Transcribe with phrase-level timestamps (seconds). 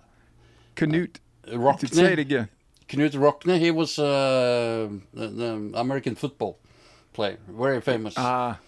[0.76, 1.16] Knut.
[1.52, 1.92] Rockne.
[1.92, 2.48] Say it again.
[2.88, 3.58] Knut Rockne.
[3.58, 6.58] He was uh, an um, American football
[7.12, 7.38] player.
[7.48, 8.14] Very famous.
[8.16, 8.58] Ah,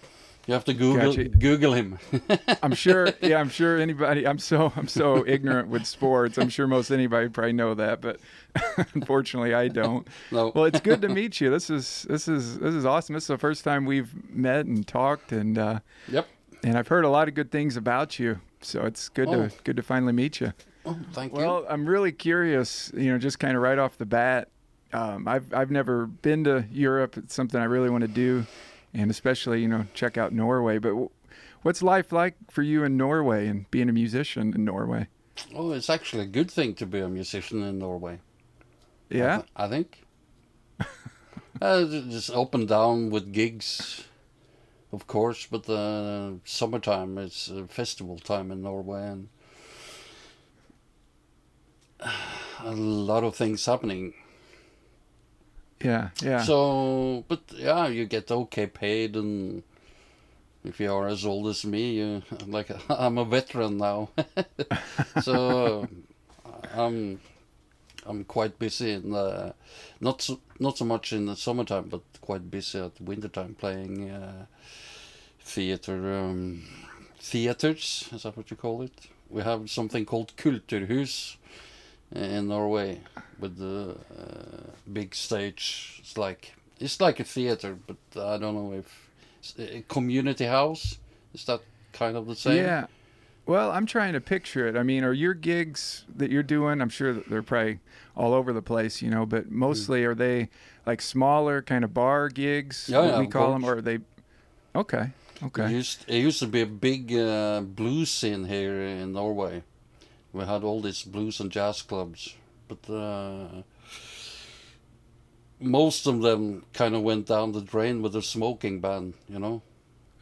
[0.48, 1.28] you have to Google gotcha.
[1.28, 1.98] Google him.
[2.62, 3.10] I'm sure.
[3.22, 4.26] Yeah, I'm sure anybody.
[4.26, 6.38] I'm so I'm so ignorant with sports.
[6.38, 8.18] I'm sure most anybody probably know that, but
[8.94, 10.06] unfortunately, I don't.
[10.32, 10.52] no.
[10.54, 11.50] Well, it's good to meet you.
[11.50, 13.14] This is this is this is awesome.
[13.14, 16.26] This is the first time we've met and talked, and uh, Yep.
[16.64, 18.40] and I've heard a lot of good things about you.
[18.60, 19.48] So it's good Oh.
[19.48, 20.52] to good to finally meet you.
[20.86, 22.90] Oh, thank Well, I'm really curious.
[22.96, 24.48] You know, just kind of right off the bat,
[24.92, 27.16] um, I've I've never been to Europe.
[27.18, 28.46] It's something I really want to do,
[28.94, 30.78] and especially you know check out Norway.
[30.78, 31.10] But w-
[31.62, 35.08] what's life like for you in Norway and being a musician in Norway?
[35.54, 38.20] Oh, it's actually a good thing to be a musician in Norway.
[39.10, 40.02] I Yeah, th- I think.
[41.62, 44.04] uh, just up and down with gigs,
[44.92, 49.28] of course, but the summertime is uh, festival time in Norway and
[52.60, 54.14] a lot of things happening.
[55.82, 56.42] Yeah, yeah.
[56.42, 59.62] So, but yeah, you get okay paid, and
[60.64, 64.10] if you are as old as me, you like I'm a veteran now,
[65.22, 65.88] so
[66.44, 67.20] uh, I'm
[68.06, 69.54] I'm quite busy in the
[70.00, 74.46] not so, not so much in the summertime, but quite busy at wintertime playing uh,
[75.40, 76.62] theater um,
[77.20, 78.08] theaters.
[78.12, 79.08] Is that what you call it?
[79.30, 81.36] We have something called Kulturhus
[82.14, 83.00] in Norway
[83.40, 85.96] with the uh, big stage.
[86.00, 89.08] It's like it's like a theater, but I don't know if
[89.58, 90.98] a community house.
[91.34, 91.60] Is that
[91.92, 92.58] kind of the same?
[92.58, 92.86] Yeah.
[93.46, 94.76] Well, I'm trying to picture it.
[94.76, 96.82] I mean, are your gigs that you're doing?
[96.82, 97.80] I'm sure that they're probably
[98.14, 99.24] all over the place, you know.
[99.24, 100.50] But mostly, are they
[100.84, 102.88] like smaller kind of bar gigs?
[102.90, 104.00] Yeah, yeah, we call them, or are they?
[104.74, 105.12] Okay.
[105.36, 105.70] It Okay.
[105.70, 109.62] used, it used to be a big uh, blues scene here in Norway.
[110.32, 112.34] We had all these blues and jazz clubs,
[112.68, 113.62] but uh,
[115.60, 119.62] most of them kind of went down the drain with the smoking ban, you know,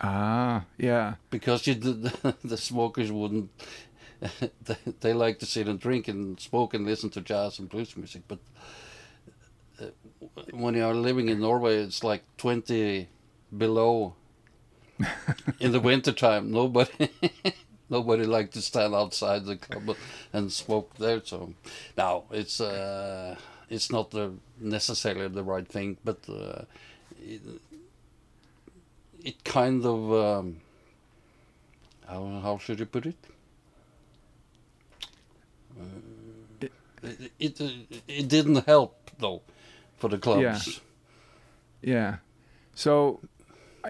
[0.00, 1.14] Ah, yeah.
[1.30, 2.02] because you did,
[2.44, 3.50] the smokers wouldn't.
[4.64, 7.96] they, they like to sit and drink and smoke and listen to jazz and blues
[7.96, 8.38] music, but
[9.80, 9.86] uh,
[10.52, 13.08] when you are living in Norway, it's like twenty
[13.56, 14.14] below
[15.60, 17.10] in the wintertime, nobody
[17.88, 19.96] nobody liked to stand outside the club
[20.32, 21.20] and smoke there.
[21.24, 21.54] So
[21.96, 23.36] now it's uh,
[23.68, 26.62] it's not the necessarily the right thing, but uh,
[27.22, 27.40] it,
[29.24, 30.56] it kind of um,
[32.06, 33.16] how how should you put it?
[35.78, 35.84] Uh,
[36.60, 36.72] it,
[37.38, 39.42] it, it it didn't help though
[39.96, 40.80] for the clubs.
[41.82, 41.92] Yeah.
[41.94, 42.16] Yeah.
[42.74, 43.20] So,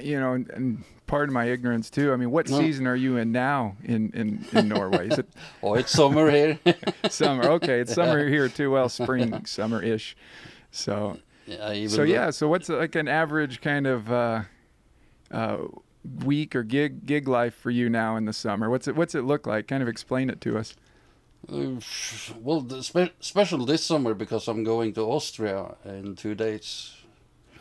[0.01, 2.13] you know, and, and pardon my ignorance too.
[2.13, 2.59] I mean, what No.
[2.59, 5.09] season are you in now in, in, in Norway?
[5.09, 5.29] Is it
[5.63, 6.59] Oh, it's summer here.
[7.11, 7.45] summer?
[7.51, 8.71] Okay, it's summer here too.
[8.71, 10.17] Well, spring, summer-ish.
[10.71, 12.31] So, yeah, so yeah.
[12.31, 14.43] So what's like an average kind of uh,
[15.31, 15.59] uh,
[16.25, 18.69] week or gig gig life for you now in the summer?
[18.69, 19.67] What's it What's it look like?
[19.69, 20.75] Kind of explain it to us.
[21.51, 21.81] Uh,
[22.41, 26.93] Well, the spe- special this summer because I'm going to Austria in two days.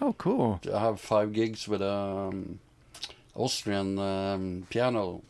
[0.02, 0.60] Oh, cool.
[0.74, 2.60] I have five gigs with um,
[3.36, 5.22] Austrian um, piano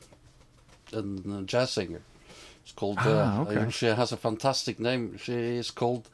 [0.91, 2.01] and jazz singer.
[2.63, 2.97] It's called.
[2.99, 3.71] Ah, uh, okay.
[3.71, 5.17] She has a fantastic name.
[5.17, 6.09] She is called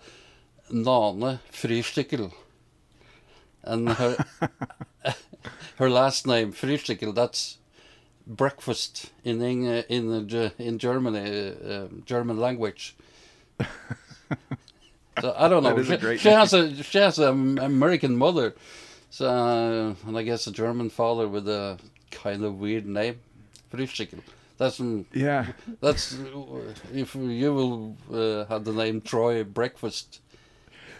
[0.69, 2.33] Nane Frystikkel,
[3.63, 4.17] and her
[5.77, 7.15] her last name Frystikkel.
[7.15, 7.57] That's
[8.27, 12.95] breakfast in in uh, in Germany, uh, um, German language.
[15.21, 15.75] so I don't know.
[15.75, 18.55] That is a she, she has a she has an American mother,
[19.09, 21.77] So, uh, and I guess a German father with a
[22.11, 23.19] kind of weird name,
[23.71, 24.19] Frühstückel.
[24.57, 25.47] That's mm, Yeah.
[25.81, 26.17] that's
[26.93, 30.19] if you will uh, have the name Troy Breakfast.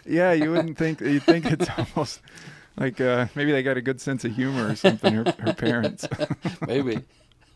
[0.04, 2.20] Yeah, you wouldn't think you think it's almost
[2.76, 5.14] like uh, maybe they got a good sense of humor or something.
[5.14, 6.08] Her, her parents.
[6.66, 7.02] maybe.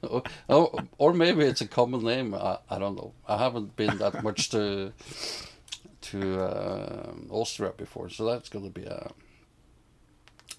[0.03, 2.35] or, or, or maybe it's a common name.
[2.35, 3.13] I, I don't know.
[3.27, 4.93] I haven't been that much to
[6.11, 9.11] to uh, Austria before, so that's going to be a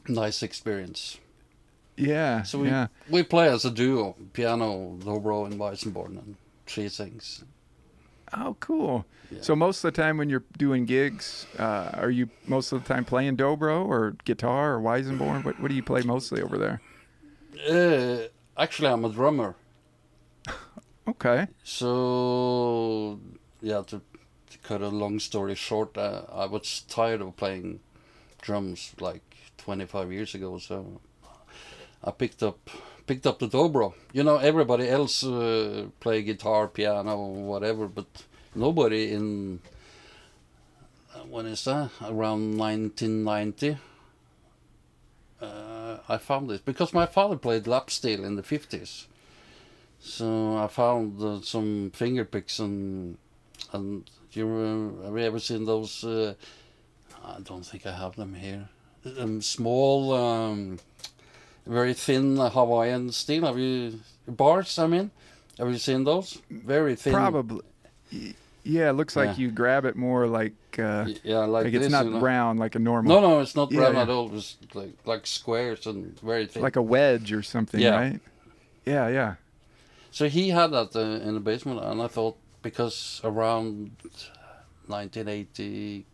[0.07, 1.17] nice experience.
[1.95, 2.43] Yeah.
[2.43, 2.87] So we yeah.
[3.09, 6.35] we play as a duo: piano, dobro, and Weissenborn, and
[6.65, 7.43] three things.
[8.33, 9.05] Oh, cool.
[9.31, 9.39] Yeah.
[9.41, 12.93] So most of the time when you're doing gigs, uh, are you most of the
[12.93, 15.43] time playing dobro or guitar or Weissenborn?
[15.43, 16.81] What what do you play mostly over there?
[17.69, 18.27] Uh,
[18.61, 19.55] actually, I'm a drummer.
[21.09, 21.47] Okay.
[21.63, 23.17] So
[23.61, 24.01] yeah, to
[24.67, 27.79] cut a long story short, uh, I was tired of playing
[28.41, 29.23] drums like
[29.57, 30.57] 25 years ago.
[30.57, 30.99] So
[32.03, 32.69] I picked up
[33.05, 33.93] picked up the dobro.
[34.11, 38.07] You know, everybody else uh, play guitar, piano, whatever, but
[38.53, 39.61] nobody in
[41.15, 41.91] uh, when is that?
[42.01, 43.77] Around 1990.
[45.39, 49.05] Uh, I found it because my father played lap steel in the 50s.
[49.99, 53.17] So I found uh, some finger picks and
[53.73, 54.47] and you
[55.01, 56.03] uh, have you ever seen those?
[56.03, 56.33] Uh,
[57.23, 58.67] I don't think I have them here.
[59.19, 60.79] Um, small, um,
[61.65, 63.45] very thin Hawaiian steel.
[63.45, 64.77] Have you bars?
[64.79, 65.11] I mean,
[65.57, 66.39] have you seen those?
[66.49, 67.13] Very thin.
[67.13, 67.61] Probably.
[68.63, 69.45] Yeah, it looks like Yeah.
[69.45, 72.19] you grab it more like uh, Yeah, like, like, it's not you know.
[72.19, 73.21] round like a normal.
[73.21, 74.01] No, no, it's not Yeah, round yeah.
[74.03, 74.35] at all.
[74.35, 76.61] It's like like squares and very thin.
[76.61, 77.95] Like a wedge or something, Yeah.
[77.95, 78.19] right?
[78.85, 79.35] Yeah, yeah.
[80.11, 83.91] So he had that uh, in the basement, and I thought because around
[84.87, 86.05] 1980,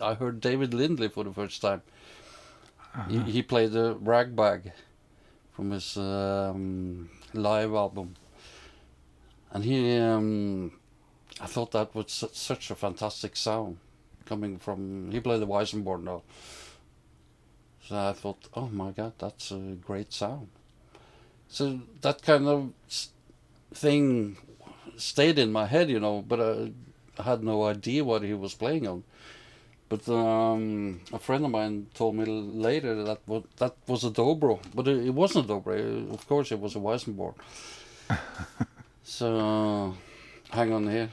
[0.00, 1.82] I heard David Lindley for the first time.
[3.08, 3.24] He, Uh-huh.
[3.34, 4.72] he played the rag bag
[5.52, 8.14] from his um, live album,
[9.52, 10.72] and he, um,
[11.40, 13.78] I thought that was su- such a fantastic sound
[14.26, 15.10] coming from.
[15.12, 16.22] He played the Weissenborn now,
[17.86, 20.48] so I thought, oh my god, that's a great sound.
[21.48, 22.72] So that kind of
[23.72, 24.36] thing
[24.96, 26.72] stayed in my head, you know, but I,
[27.18, 29.04] I had no idea what he was playing on.
[29.88, 33.20] But um, a friend of mine told me later that
[33.58, 36.12] that was a dobro, but it, it wasn't a dobro.
[36.12, 37.34] Of course, it was a Weissenborn.
[39.04, 39.94] so,
[40.50, 41.10] hang on here,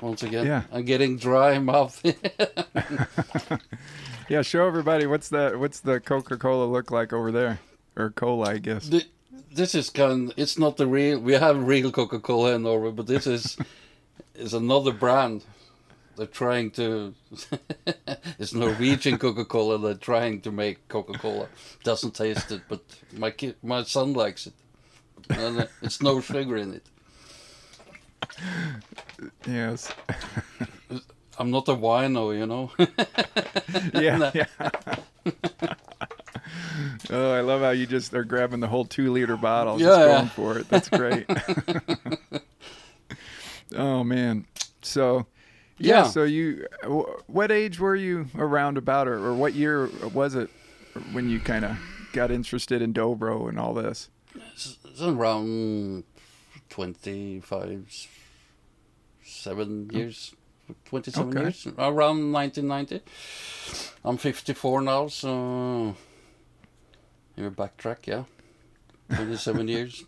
[0.00, 0.46] once again.
[0.46, 0.62] Yeah.
[0.72, 2.00] I'm getting dry mouth.
[4.32, 7.60] Yeah, show everybody what's the what's the Coca-Cola look like over there,
[7.96, 8.88] or cola, I guess.
[8.88, 9.06] Th-
[9.54, 10.32] this is kind.
[10.36, 11.18] It's not the real.
[11.18, 13.56] We have real Coca Cola in Norway, but this is
[14.34, 15.44] is another brand.
[16.16, 17.14] They're trying to.
[18.38, 19.78] it's Norwegian Coca Cola.
[19.78, 21.48] They're trying to make Coca Cola.
[21.84, 22.82] Doesn't taste it, but
[23.12, 24.54] my kid, my son likes it.
[25.30, 26.86] And uh, it's no sugar in it.
[29.46, 29.92] Yes.
[31.38, 32.70] I'm not a wino, you know.
[33.94, 34.30] Yeah.
[34.34, 35.76] yeah.
[37.10, 40.28] Oh, I love how you just are grabbing the whole two liter bottle, just going
[40.28, 40.68] for it.
[40.68, 41.26] That's great.
[43.76, 44.46] oh man.
[44.82, 45.26] So.
[45.78, 46.02] Yeah, Yeah.
[46.04, 46.66] So you,
[47.26, 50.50] what age were you around about, or, or what year was it
[51.12, 51.76] when you kind of
[52.12, 54.08] got interested in dobro and all this?
[54.34, 56.04] It's, around
[56.68, 58.08] 25,
[59.24, 59.96] seven oh.
[59.96, 60.34] years,
[60.84, 61.40] 27 Okay.
[61.40, 63.00] years, around 1990.
[64.04, 65.96] I'm 54 now, so
[67.36, 68.24] you backtrack, yeah,
[69.14, 70.04] 27 years.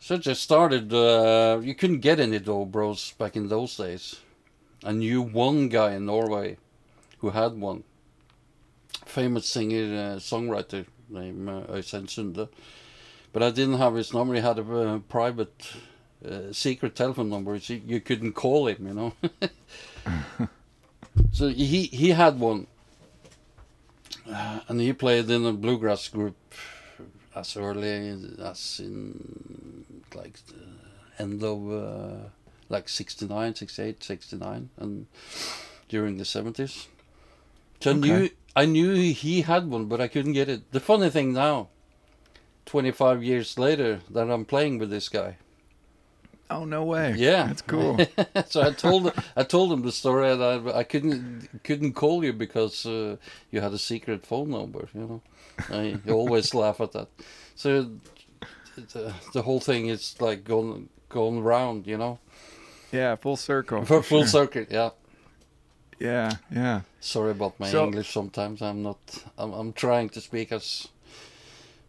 [0.00, 4.16] So it just started, uh, you couldn't get any Dobros back in those days.
[4.82, 6.56] I knew one guy in Norway
[7.18, 7.84] who had one.
[9.04, 12.48] Famous singer, uh, songwriter named uh, Øystein Sunde.
[13.32, 14.34] But I didn't have his number.
[14.34, 15.72] He had a uh, private,
[16.26, 17.58] uh, secret telephone number.
[17.60, 19.12] So you couldn't call him, you know.
[21.32, 22.66] so he he had one,
[24.68, 26.36] and he played in a bluegrass group
[27.34, 29.84] as early as in
[30.14, 32.28] like the end of uh,
[32.68, 35.06] like 69, 68, 69, and
[35.88, 36.86] during the 70s.
[37.80, 40.72] So I knew I knew he had one, but I couldn't get it.
[40.72, 41.68] The funny thing now,
[42.66, 45.36] 25 years later, that I'm playing with this guy.
[46.50, 47.14] Oh no way!
[47.16, 47.46] Yeah.
[47.46, 47.96] that's cool.
[48.48, 52.32] so I told I told him the story and I, I couldn't couldn't call you
[52.32, 53.16] because uh,
[53.52, 54.88] you had a secret phone number.
[54.92, 55.22] You know,
[55.70, 57.08] I always laugh at that.
[57.54, 57.90] So
[58.76, 61.86] the, the whole thing is like going going round.
[61.86, 62.18] You know,
[62.92, 63.84] yeah, full circle.
[63.84, 64.26] for full sure.
[64.28, 64.68] circuit.
[64.70, 64.90] Yeah.
[66.00, 66.80] Yeah, yeah.
[67.00, 68.10] Sorry about my So- English.
[68.10, 68.98] Sometimes I'm not.
[69.38, 70.88] I'm, I'm trying to speak as.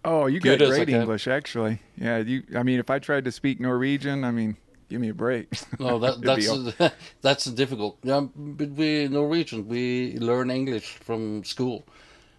[0.04, 0.90] Oh, you got great.
[0.90, 1.80] English, actually.
[1.96, 2.44] Yeah, you.
[2.56, 4.58] I mean, if I tried to speak Norwegian, I mean,
[4.90, 5.48] give me a break.
[5.80, 6.48] No, that, It'd be that's
[7.22, 7.98] that's difficult.
[8.04, 11.84] Yeah, but we Norwegian we learn English from school.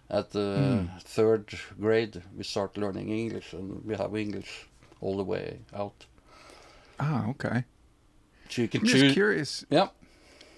[0.09, 0.85] At the Hmm.
[0.99, 4.67] third grade, we start learning English, and we have English
[5.01, 6.05] all the way out.
[6.99, 7.63] Ah, okay.
[8.49, 9.13] So you can I'm just choose.
[9.13, 9.65] curious.
[9.69, 9.87] Yeah.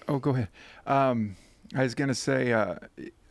[0.08, 0.48] Oh, go ahead.
[0.86, 1.36] Um,
[1.74, 2.76] I was gonna say, uh,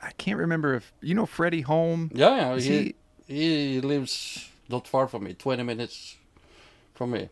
[0.01, 2.11] I can't remember if you know Freddie Holm.
[2.13, 2.59] Yeah, yeah.
[2.59, 2.95] He,
[3.27, 6.15] he lives not far from me, twenty minutes
[6.93, 7.29] from me.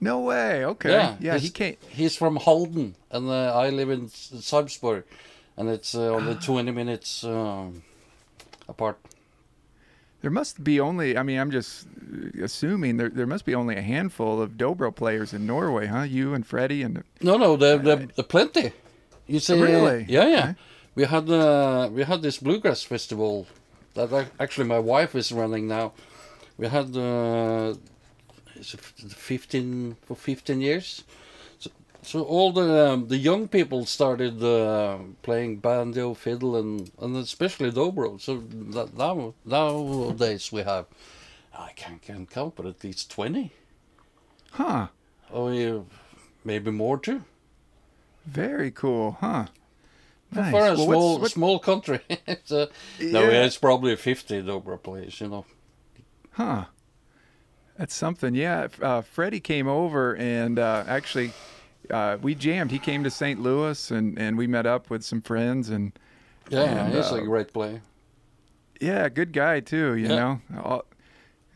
[0.00, 0.64] No way.
[0.64, 0.90] Okay.
[0.90, 1.76] Yeah, Yeah, he came.
[1.88, 5.04] He's from Halden, and uh, I live in S- Sarpsborg,
[5.56, 7.82] and it's uh, only twenty minutes um,
[8.68, 8.98] apart.
[10.20, 11.16] There must be only.
[11.16, 11.86] I mean, I'm just
[12.42, 16.02] assuming there there must be only a handful of dobro players in Norway, huh?
[16.02, 17.02] You and Freddie and.
[17.20, 18.72] No, no, the the, the plenty.
[19.26, 20.04] You see, Really?
[20.08, 20.42] Yeah, yeah.
[20.44, 20.54] Okay.
[20.96, 23.46] We had uh, we had this bluegrass festival
[23.94, 25.92] that actually my wife is running now.
[26.56, 27.74] We had uh,
[28.56, 31.04] is it fifteen for fifteen years.
[31.58, 31.70] So,
[32.02, 37.70] so all the um, the young people started uh, playing banjo, fiddle, and and especially
[37.72, 38.20] dobro.
[38.20, 38.42] So
[38.74, 40.86] that, now nowadays we have
[41.56, 43.52] I can't, can't count, but at least twenty.
[44.52, 44.88] Huh.
[45.32, 45.80] Oh, yeah,
[46.44, 47.24] maybe more too.
[48.26, 49.46] Very cool, huh?
[50.34, 50.50] Nice.
[50.50, 52.66] For a Well, what's- small small country, it's uh,
[53.00, 53.44] no, Yeah.
[53.44, 55.20] it's probably fifty Dobro players.
[55.20, 55.44] You know.
[56.32, 56.64] Huh.
[57.78, 58.34] That's something.
[58.34, 58.68] Yeah.
[58.80, 61.32] Uh, Freddie came over and uh, actually
[61.90, 62.70] uh, we jammed.
[62.70, 63.40] He came to St.
[63.40, 65.92] Louis and, and we met up with some friends and
[66.50, 67.82] Yeah, And, he's uh, a great player.
[68.80, 69.94] yeah, good guy too.
[69.96, 70.16] You Yeah.
[70.16, 70.84] know, all,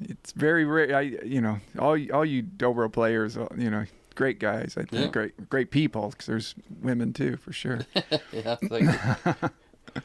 [0.00, 0.94] it's very rare.
[0.96, 3.36] I you know all all you dobro players.
[3.36, 3.84] uh, You know,
[4.18, 4.74] great guys.
[4.76, 5.06] I think Yeah.
[5.06, 7.86] great great people because there's women too for sure.
[8.32, 9.50] yeah, thank you.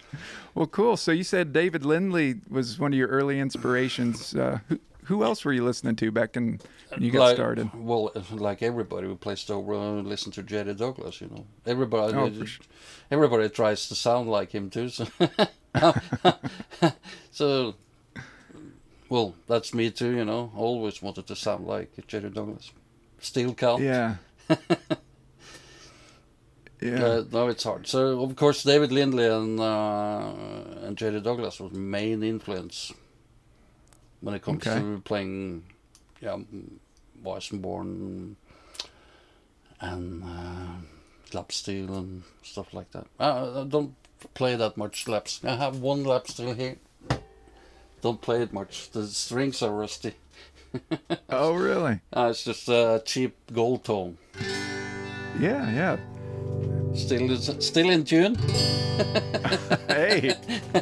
[0.56, 0.96] well, cool.
[0.98, 4.36] So you said David Lindley was one of your early inspirations.
[4.36, 7.72] Uh, who who else were you listening to back in when you got like, started?
[7.74, 11.20] Well, like everybody who plays Dobro, listen to Jerry Douglas.
[11.20, 12.14] You know, everybody.
[12.16, 12.66] Oh, for sure.
[13.10, 14.90] Everybody tries to sound like him too.
[14.90, 15.08] So,
[17.32, 17.76] so,
[19.10, 20.12] well, that's me too.
[20.16, 22.72] You know, always wanted to sound like Jerry Douglas.
[23.24, 23.82] Still count.
[23.82, 24.16] Yeah.
[26.82, 27.04] yeah.
[27.04, 27.88] Uh, no, it's hard.
[27.88, 30.34] So of course David Lindley and uh,
[30.84, 32.92] and Jerry Douglas was main influence
[34.20, 34.80] when it comes Okay.
[34.80, 35.64] to playing,
[36.22, 36.38] yeah,
[37.24, 38.36] Weissenborn
[39.80, 40.76] and uh,
[41.34, 43.06] lap steel and stuff like that.
[43.20, 43.96] Uh, I don't
[44.34, 45.40] play that much laps.
[45.46, 46.76] I have one lap steel here.
[48.02, 48.92] Don't play it much.
[48.92, 50.14] The strings are rusty.
[51.30, 52.00] oh, really?
[52.16, 54.18] Uh, it's just a cheap gold tone.
[55.40, 55.98] Yeah, yeah.
[56.96, 58.38] Still, still in tune.
[59.88, 60.36] Hey,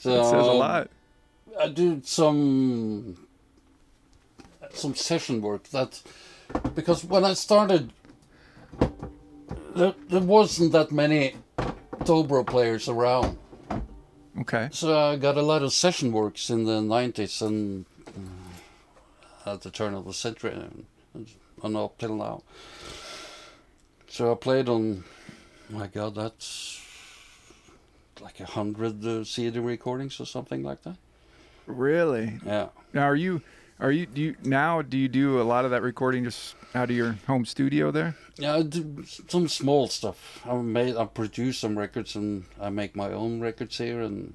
[0.00, 0.90] So that says a lot.
[1.60, 3.16] I did some
[4.72, 6.02] some session work that
[6.74, 7.92] because when I started
[9.74, 11.36] there, there wasn't that many
[12.00, 13.38] dobro players around
[14.40, 14.68] Okay.
[14.70, 17.86] so I got a lot of session works in the 90s and
[19.46, 20.86] at the turn of the century and,
[21.62, 22.42] and up till now
[24.08, 25.04] so I played on
[25.70, 26.82] my god that's
[28.20, 30.96] like a hundred uh, CD recordings or something like that
[31.66, 32.38] Really?
[32.46, 33.42] yeah Now, are you,
[33.80, 36.90] are you, do you, now, do you do a lot of that recording just out
[36.90, 38.14] of your home studio there?
[38.38, 40.40] Yeah, I do some small stuff.
[40.46, 44.34] I made, I produce some records, and I make my own records here, and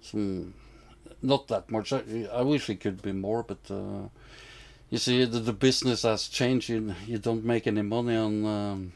[0.00, 0.54] some,
[1.22, 1.92] not that much.
[1.92, 4.08] I, I wish it could be more, but uh,
[4.90, 6.68] you see, the, the business has changed.
[6.68, 8.92] You you don't make any money on um,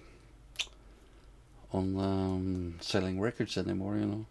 [1.73, 3.97] on um, selling records anymore.
[3.97, 4.27] You know,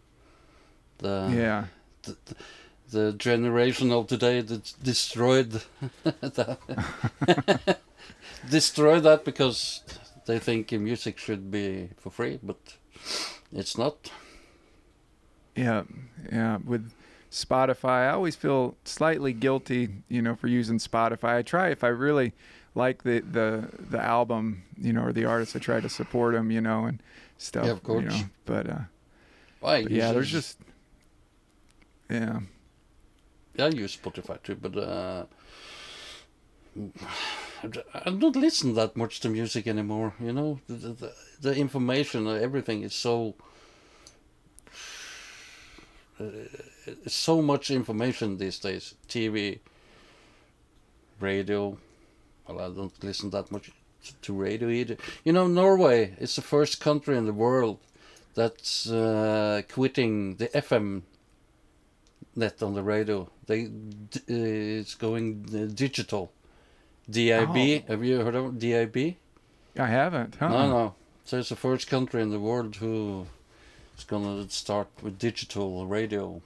[1.00, 1.66] the yeah.
[2.04, 2.16] the,
[2.92, 5.62] the generation of today that destroyed
[6.04, 7.78] that
[8.50, 9.82] destroyed that because
[10.26, 12.78] they think music should be for free, but
[13.52, 14.12] it's not.
[15.56, 15.84] Yeah,
[16.32, 16.58] yeah.
[16.64, 16.92] With
[17.32, 21.38] Spotify, I always feel slightly guilty, you know, for using Spotify.
[21.38, 22.34] I try if I really
[22.76, 26.50] like the the the album, you know, or the artist, I try to support them,
[26.52, 27.02] you know, and
[27.38, 27.66] stuff.
[27.66, 28.24] Yeah, of You know, course.
[28.46, 28.80] but, uh,
[29.64, 30.60] I but yeah, use- there's just
[32.10, 32.40] yeah,
[33.60, 35.26] I use Spotify too, but uh,
[38.04, 40.14] I don't listen that much to music anymore.
[40.20, 43.36] You know, the the, the information, everything is so.
[46.20, 46.26] Uh,
[47.08, 48.96] so much information these days.
[49.08, 49.60] TV,
[51.20, 51.78] radio.
[52.48, 53.72] Well, I don't listen that much
[54.22, 54.98] to radio either.
[55.24, 57.80] You know, Norway is the first country in the world
[58.36, 61.04] that's uh, quitting the FM
[62.36, 63.30] net on the radio.
[63.48, 63.70] They uh,
[64.28, 66.32] it's going uh, digital.
[67.10, 67.58] DAB.
[67.58, 67.82] Oh.
[67.88, 69.16] Have you heard of DAB?
[69.78, 70.36] I haven't.
[70.36, 70.50] Huh?
[70.50, 70.96] No, no.
[71.26, 73.26] So it's the first country in the world who
[73.98, 76.42] is gonna start with digital radio.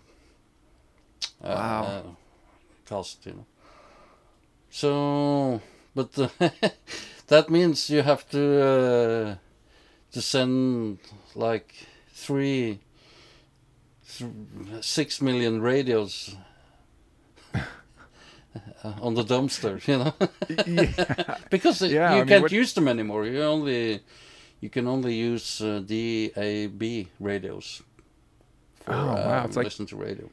[1.43, 2.15] Uh, Wow.
[2.91, 2.93] Uh,
[3.31, 3.45] know.
[4.69, 5.61] So,
[5.95, 6.29] but uh,
[7.27, 9.35] that means you have to uh,
[10.11, 10.99] to send
[11.35, 11.73] like
[12.13, 12.79] three,
[14.17, 14.31] th-
[14.83, 16.35] six million radios.
[19.01, 20.13] On the dumpster, you know,
[20.67, 21.37] yeah.
[21.49, 23.25] because Yeah, you I mean, can't what- use them anymore.
[23.25, 24.01] You only,
[24.61, 27.81] you can only use uh, DAB radios.
[28.85, 30.29] For, Oh, wow, um, it's like- listen to radio.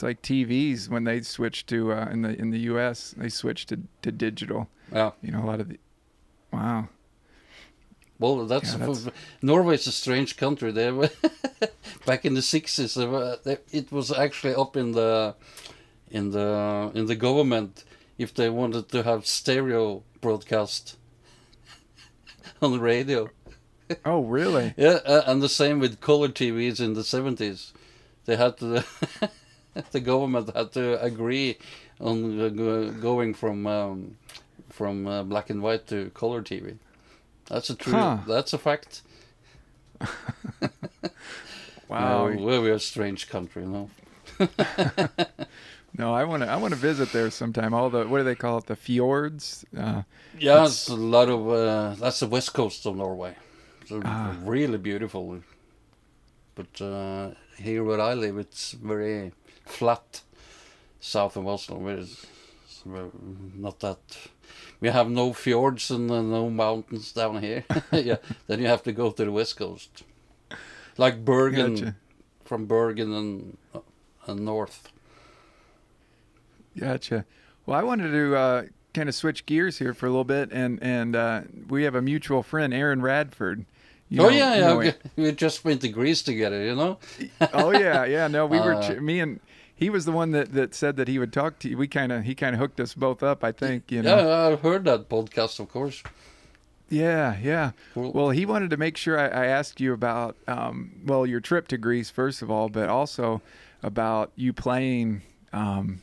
[0.00, 3.14] It's like TVs when they switched to uh, in the in the U.S.
[3.18, 4.66] They switched to, to digital.
[4.90, 5.10] Yeah.
[5.20, 5.78] You know, a lot of the.
[6.50, 6.88] Wow.
[8.18, 9.08] Well, that's, Yeah, that's-
[9.42, 10.72] Norway's a strange country.
[10.72, 11.10] They were
[12.06, 12.96] back in the sixties.
[12.96, 15.34] It was actually up in the
[16.10, 17.84] in the in the government
[18.16, 20.96] if they wanted to have stereo broadcast
[22.62, 23.28] on the radio.
[24.06, 24.72] Oh, really?
[24.78, 27.74] Yeah, uh, and the same with color TVs in the seventies.
[28.24, 28.82] They had to.
[29.92, 31.58] the government had to agree
[32.00, 34.16] on going from um,
[34.68, 36.76] from uh, black and white to color TV.
[37.48, 37.92] That's a true.
[37.92, 38.18] Huh.
[38.26, 39.02] That's a fact.
[41.88, 42.28] Wow.
[42.28, 43.90] No, well, we're a strange country, know.
[45.98, 46.48] No, I want to.
[46.48, 47.74] I want to visit there sometime.
[47.74, 48.66] All the what do they call it?
[48.66, 49.64] The fjords.
[49.76, 50.02] Uh,
[50.38, 51.48] Yeah, it's a lot of.
[51.50, 53.34] Uh, that's the west coast of Norway.
[53.88, 54.36] So Ah.
[54.44, 55.40] really beautiful.
[56.54, 59.32] But uh, here where I live, it's very
[59.70, 60.22] flat.
[61.02, 62.26] South of Oslo, where it's,
[62.66, 63.10] it's very-
[63.56, 63.98] not that.
[64.80, 67.64] We have no fjords and uh, no mountains down here.
[67.92, 70.02] yeah, then you have to go to the west coast,
[70.98, 71.96] like Bergen, Gotcha.
[72.44, 73.56] from Bergen and
[74.26, 74.88] and north.
[76.78, 77.24] Gotcha.
[77.66, 78.62] Well, I wanted to uh,
[78.94, 82.02] kind of switch gears here for a little bit, and and uh, we have a
[82.02, 83.64] mutual friend, Aaron Radford.
[84.08, 84.66] You oh know- yeah, you yeah.
[84.92, 84.92] know
[85.24, 86.98] we, just went to Greece together, you know.
[87.52, 88.28] oh yeah, yeah.
[88.28, 89.40] No, we were Uh, ch- me and
[89.80, 91.78] he was the one that, that said that he would talk to you.
[91.78, 93.42] We kind of he kind of hooked us both up.
[93.42, 94.16] I think you know.
[94.16, 96.02] Yeah, I heard that podcast, of course.
[96.90, 97.70] Yeah, yeah.
[97.94, 98.12] Cool.
[98.12, 101.66] Well, he wanted to make sure I, I asked you about um, well your trip
[101.68, 103.40] to Greece first of all, but also
[103.82, 105.22] about you playing.
[105.52, 106.02] Um,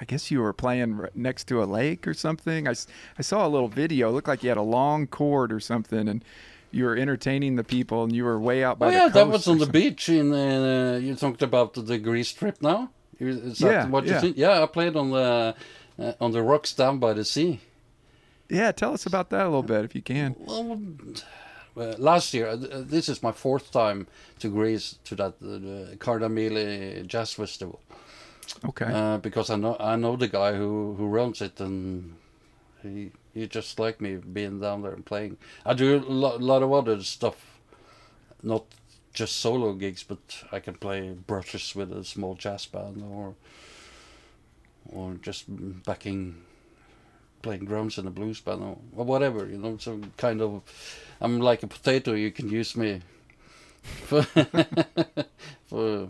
[0.00, 2.66] I guess you were playing next to a lake or something.
[2.66, 2.74] I,
[3.18, 4.08] I saw a little video.
[4.08, 6.24] It looked like you had a long cord or something, and
[6.74, 9.14] you were entertaining the people, and you were way out by Oh the yeah, coast.
[9.14, 10.32] that was on the beach in.
[10.32, 12.90] Uh, you talked about the Greece trip now.
[13.20, 14.20] Is that Yeah, what you yeah.
[14.20, 14.36] think?
[14.36, 15.54] Yeah, I played on the
[15.98, 17.60] uh, on the rocks down by the sea.
[18.48, 20.34] Yeah, tell us about that a little bit if you can.
[20.38, 20.78] Well,
[21.76, 22.56] uh, last year, uh,
[22.90, 24.06] this is my fourth time
[24.40, 27.80] to Greece to that uh, Kardamyli Jazz Festival.
[28.64, 28.86] Okay.
[28.92, 32.14] Uh, because I know I know the guy who who runs it, and
[32.82, 35.36] he he just like me being down there and playing.
[35.66, 37.58] I do a lo- lot of other stuff,
[38.42, 38.64] not
[39.12, 40.18] just solo gigs, but
[40.52, 43.34] I can play brushes with a small jazz band or
[44.92, 45.44] or just
[45.84, 46.42] backing
[47.42, 50.62] playing drums in a blues band or, or whatever you know so kind of
[51.20, 53.02] i'm like a potato you can use me
[53.82, 54.22] for
[55.66, 56.08] for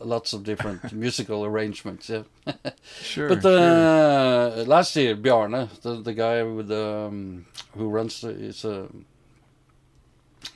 [0.00, 2.22] lots of different musical arrangements yeah
[3.02, 3.28] sure.
[3.28, 3.58] but sure.
[3.58, 8.86] uh, last year, Bjarne, the, the guy with um, who runs the, is uh,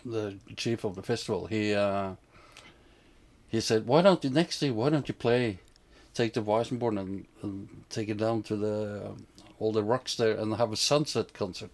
[0.05, 1.47] the chief of the festival.
[1.47, 2.13] He uh,
[3.49, 4.73] he said, "Why don't you next year?
[4.73, 5.59] Why don't you play,
[6.15, 9.27] take the Weissenborn and, and take it down to the um,
[9.59, 11.71] all the rocks there and have a sunset concert?"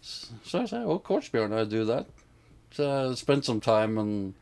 [0.00, 2.06] So I said, oh, "Of course, Bjorn, I do that."
[2.72, 4.34] So I spent some time and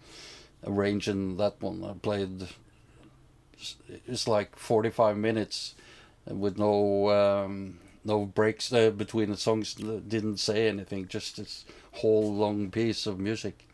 [0.66, 1.84] arranging that one.
[1.84, 2.48] I played
[4.06, 5.74] it's like 45 minutes
[6.26, 9.74] with no um, no breaks uh, between the songs.
[9.74, 13.66] Didn't say anything just this whole long piece of music.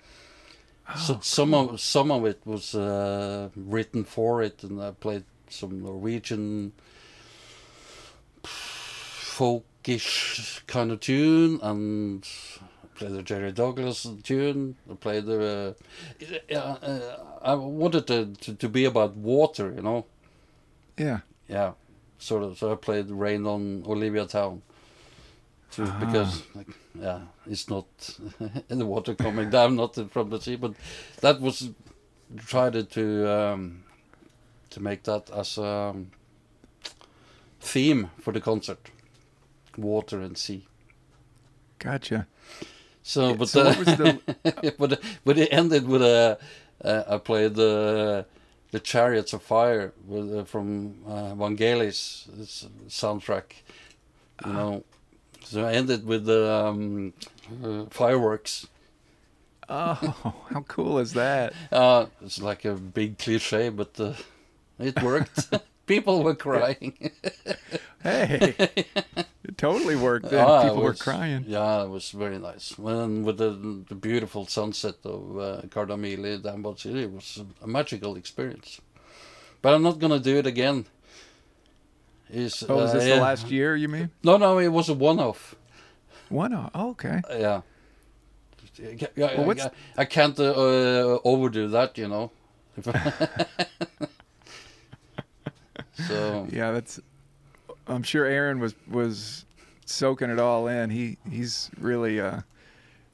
[0.96, 5.24] So Oh, some of some of it was uh, written for it and I played
[5.48, 6.72] some Norwegian
[9.40, 12.26] folkish kind of tune and
[13.00, 15.74] played the Jerry Douglas tune I played the
[16.52, 20.06] uh, uh, I wanted to, to, to be about water you know
[21.00, 21.20] yeah.
[21.48, 21.72] yeah,
[22.18, 22.58] sort of.
[22.58, 24.62] So I played Rain on Olivia Town.
[25.72, 26.04] To, Ah.
[26.04, 27.86] Because, like, yeah, it's not
[28.68, 30.56] in the water coming down, not from the sea.
[30.56, 30.74] But
[31.20, 31.70] that was
[32.36, 33.84] tried to um,
[34.70, 35.94] to make that as a
[37.60, 38.90] theme for the concert.
[39.76, 40.66] water and sea.
[41.78, 42.26] Gotcha.
[43.02, 46.38] So, but so uh, the- but but it ended with a
[46.84, 48.26] uh, I played the
[48.72, 52.28] the Chariots of Fire with uh, from uh, Vangelis
[52.88, 53.44] soundtrack,
[54.46, 54.84] you know.
[55.44, 57.12] So I ended with the um,
[57.64, 58.66] uh, fireworks.
[59.68, 59.94] Oh,
[60.52, 61.52] how cool is that?
[61.72, 64.12] Uh, it's like a big cliche, but uh,
[64.78, 65.48] it worked.
[65.94, 66.94] People were crying.
[68.03, 68.55] Hey,
[69.48, 70.31] it totally worked.
[70.31, 71.44] Then Ah, people were crying.
[71.46, 72.66] Yeah, it was very nice.
[72.79, 73.50] And with the,
[73.88, 78.81] the beautiful sunset of uh, Kardamyli, Danbot City, it was a magical experience.
[79.62, 80.87] But I'm not gonna do it again.
[82.33, 83.16] Is Oh, was uh, this yeah.
[83.16, 83.74] the last year?
[83.76, 85.57] You mean No, no, it was a one-off.
[86.29, 86.55] one?
[86.55, 87.20] Oh, okay.
[87.29, 87.62] Yeah.
[89.16, 89.70] Well, I,
[90.03, 92.31] I can't uh, uh, overdo that, you know.
[96.08, 97.00] so Yeah, that's.
[97.86, 99.44] I'm sure Aaron was was
[99.84, 100.90] soaking it all in.
[100.90, 102.40] He he's really uh,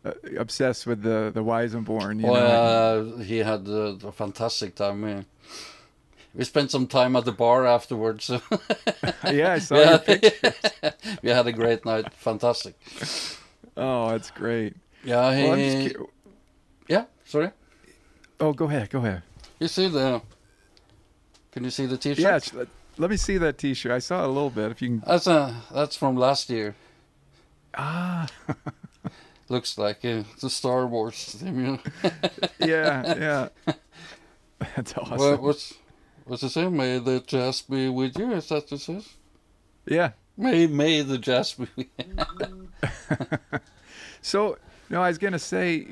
[0.04, 2.16] uh, obsessed with the the Weissenborn.
[2.16, 2.32] You know?
[2.32, 5.02] Well, uh, he had uh, a fantastic time.
[5.02, 5.24] We,
[6.34, 8.30] we spent some time at the bar afterwards.
[9.24, 10.54] yeah, I saw we, your had, picture.
[11.22, 12.12] we had a great night.
[12.12, 12.74] Fantastic.
[13.76, 14.74] Oh, that's great.
[15.02, 16.08] Yeah, he, Well, I'm just cu-
[16.88, 17.04] yeah.
[17.24, 17.50] Sorry.
[18.40, 19.22] oh, go ahead, go ahead.
[19.58, 20.20] You see the?
[21.56, 22.52] Can you see the T-shirt?
[22.52, 22.64] Yeah,
[22.98, 23.90] let, me see that T-shirt.
[23.90, 24.70] I saw it a little bit.
[24.70, 25.02] If you can.
[25.06, 26.74] That's a that's from last year.
[27.74, 28.26] Ah,
[29.48, 31.58] Looks like uh, the Star Wars theme.
[31.58, 31.80] You know?
[32.58, 33.74] yeah, yeah.
[34.76, 35.16] That's awesome.
[35.16, 35.72] What, what's
[36.26, 36.68] what's it say?
[36.68, 38.32] May the jazz be with you.
[38.32, 39.08] Is that what it says?
[39.86, 40.10] yeah.
[40.36, 41.68] May may the jazz be.
[41.74, 41.88] With
[44.20, 44.58] So,
[44.90, 45.86] no, I was gonna say,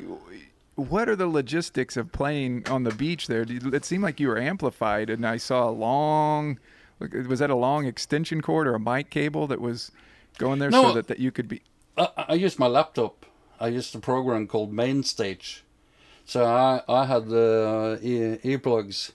[0.77, 3.45] what are the logistics of playing on the beach there?
[3.49, 6.59] It seemed like you were amplified, and I saw a long.
[7.01, 9.91] Was that a long extension cord or a mic cable that was
[10.39, 11.63] going there so that, that you could be?
[11.97, 13.27] I, I used my laptop.
[13.61, 15.61] I used a program called MainStage.
[16.25, 19.13] So I I had the uh, e- earplugs.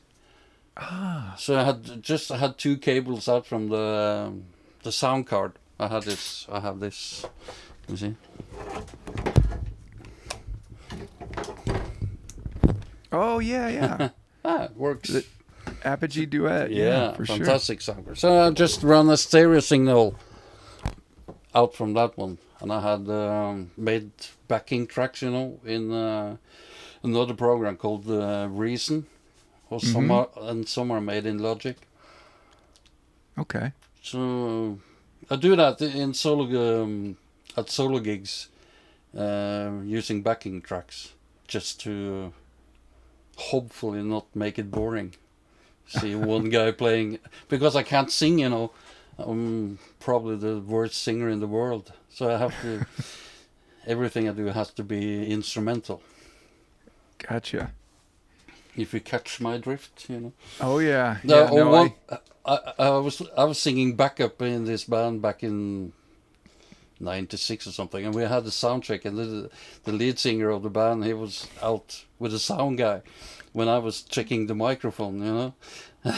[0.78, 1.36] Ah.
[1.38, 4.44] So I had just I had two cables out from the um,
[4.84, 5.54] the sound card.
[5.80, 6.48] I had this.
[6.52, 7.26] I have this.
[7.88, 8.16] You see?
[13.12, 14.10] Oh yeah, yeah.
[14.46, 15.10] Ah, it works.
[15.10, 15.26] The-
[15.84, 16.72] Apogee Duet.
[16.72, 17.36] Yeah, yeah, for sure.
[17.38, 18.18] fantastic sound card.
[18.18, 20.16] So I just run a stereo signal
[21.54, 24.12] out from that one, and I had um, made
[24.48, 26.38] backing tracks, you know, in uh,
[27.04, 29.06] another program called uh, Reason,
[29.70, 31.76] or some are, and some are made in Logic.
[33.38, 33.74] Okay.
[34.02, 34.80] So
[35.30, 37.18] I do that in solo um,
[37.58, 38.48] at solo gigs,
[39.18, 41.14] uh, using backing tracks,
[41.48, 42.32] just to
[43.40, 45.16] hopefully not make it boring.
[45.88, 48.72] See one guy playing because I can't sing, you know.
[49.18, 52.86] I'm probably the worst singer in the world, so I have to.
[53.88, 56.02] everything I do has to be instrumental.
[57.18, 57.72] Gotcha.
[58.78, 60.34] If you catch my drift, you know.
[60.62, 61.18] Oh yeah.
[61.24, 65.22] No, yeah, no, one, I- I, I, was I was singing backup in this band
[65.22, 65.92] back in
[67.00, 69.50] '96 or something, and we had a sound check, and the
[69.84, 73.02] the lead singer of the band he was out with the sound guy
[73.54, 75.54] when I was checking the microphone, you know.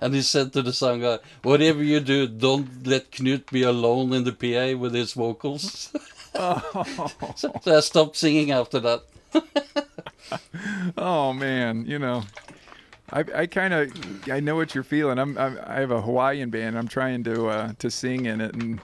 [0.00, 4.12] and he said to the sound guy, "Whatever you do, don't let Knut be alone
[4.12, 5.90] in the PA with his vocals."
[6.34, 7.10] so,
[7.62, 9.02] so I stopped singing after that.
[10.98, 12.24] Oh man, you know,
[13.12, 15.18] I I kind of I know what you're feeling.
[15.18, 16.76] I'm, I'm I have a Hawaiian band.
[16.76, 18.80] I'm trying to uh, to sing in it, and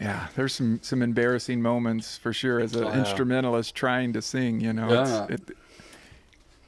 [0.00, 4.60] yeah, there's some some embarrassing moments for sure as an instrumentalist trying to sing.
[4.60, 5.26] You know, Yeah.
[5.30, 5.56] it's, it,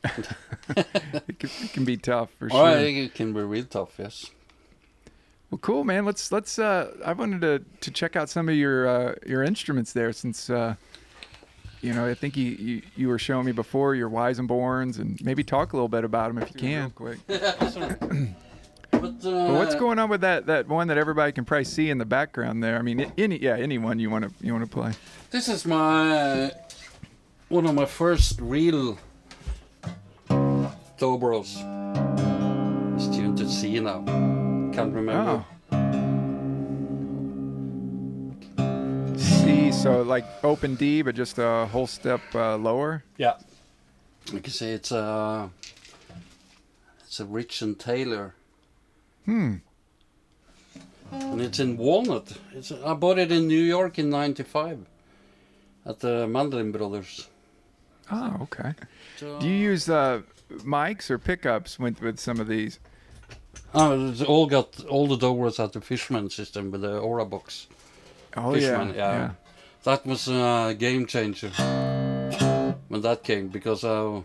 [1.29, 2.67] it, can, it can be tough for Oh, sure.
[2.69, 4.31] I think it can be real tough, yes.
[5.51, 6.05] Well, cool, man.
[6.05, 6.59] Let's let's.
[6.59, 10.49] Uh, I wanted to to check out some of your uh, your instruments there, since
[10.49, 10.77] uh,
[11.81, 14.99] you know I think you, you you were showing me before your Weissenborns, and Borns,
[14.99, 16.93] and maybe talk a little bit about them if you can.
[16.99, 17.19] Real quick.
[18.93, 21.91] But, uh, Well, what's going on with that that one that everybody can probably see
[21.91, 22.77] in the background there?
[22.77, 24.93] I mean, a- any yeah, anyone you want to you want to play.
[25.31, 26.51] This is my
[27.49, 28.99] one of my first real
[30.99, 31.57] Dobros.
[32.97, 34.03] It's tuned to C now.
[34.75, 35.31] Can't remember.
[35.31, 35.45] Oh.
[39.73, 43.05] C, so like open D, but just a whole step uh, lower.
[43.17, 43.35] Yeah.
[44.33, 45.51] You can say it's a
[47.05, 48.35] it's a Rich and Taylor,
[49.25, 49.57] Hmm.
[51.11, 52.33] and it's in walnut.
[52.53, 54.87] It's I bought it in New York in '95
[55.87, 57.29] at the Mandolin Brothers.
[58.13, 58.75] Oh, okay.
[59.17, 60.23] So, Do you use uh,
[60.65, 62.79] mics or pickups with with some of these?
[63.75, 67.67] Uh, it's all got all the Dobros had the Fishman system with the Aura box.
[68.37, 69.31] Oh Fishman, yeah, yeah.
[69.85, 71.49] That was a game changer
[72.89, 74.21] when that came because uh,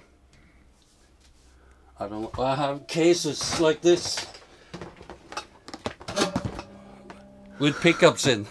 [1.98, 2.38] I don't.
[2.38, 4.28] I have cases like this
[7.58, 8.48] with pickups in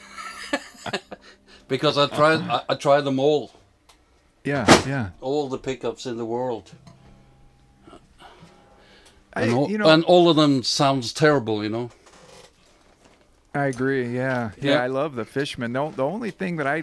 [1.69, 2.41] because I tried.
[2.41, 3.53] I, I tried them all,
[4.43, 5.11] yeah, yeah.
[5.21, 6.73] all the pickups in the world,
[9.35, 11.63] I, and all, you know, and all of them sounds terrible.
[11.63, 11.91] You know.
[13.55, 14.15] I agree.
[14.15, 14.73] Yeah, yeah.
[14.75, 14.83] Yeah.
[14.83, 15.73] I love the Fishman.
[15.73, 16.83] The, the only thing that I,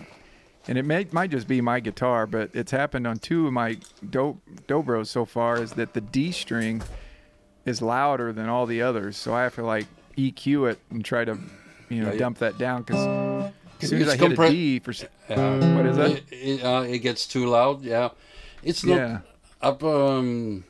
[0.67, 3.77] and it may might just be my guitar, but it's happened on two of my
[4.09, 6.81] do, Dobros so far, is that the D string
[7.65, 9.85] is louder than all the others, so I have to like
[10.17, 11.37] EQ it and try to,
[11.89, 12.19] you know, Yeah, yeah.
[12.19, 14.93] dump that down because as soon as I It's hit a D for,
[15.29, 15.75] Yeah.
[15.75, 16.11] what is that?
[16.11, 17.81] It, it, uh, it gets too loud.
[17.83, 18.09] Yeah,
[18.63, 18.95] it's not.
[18.95, 19.19] Yeah,
[19.61, 20.63] up um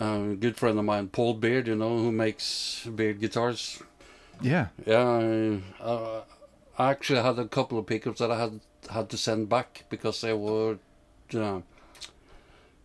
[0.00, 3.80] a good friend of mine paul beard you know who makes beard guitars
[4.42, 4.66] yeah.
[4.86, 6.22] yeah I, uh,
[6.78, 10.20] i actually had a couple of pickups that i had had to send back because
[10.20, 10.78] they were
[11.34, 11.60] uh,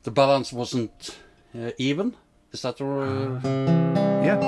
[0.04, 1.18] the balance wasn't
[1.54, 2.16] uh, even.
[2.54, 3.42] Is that the uh,
[4.24, 4.40] Yeah,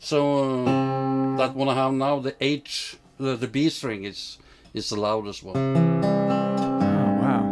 [0.00, 4.38] so uh, that one i have now the h the, the b string is
[4.74, 5.56] is the loudest one.
[5.56, 7.42] Oh wow,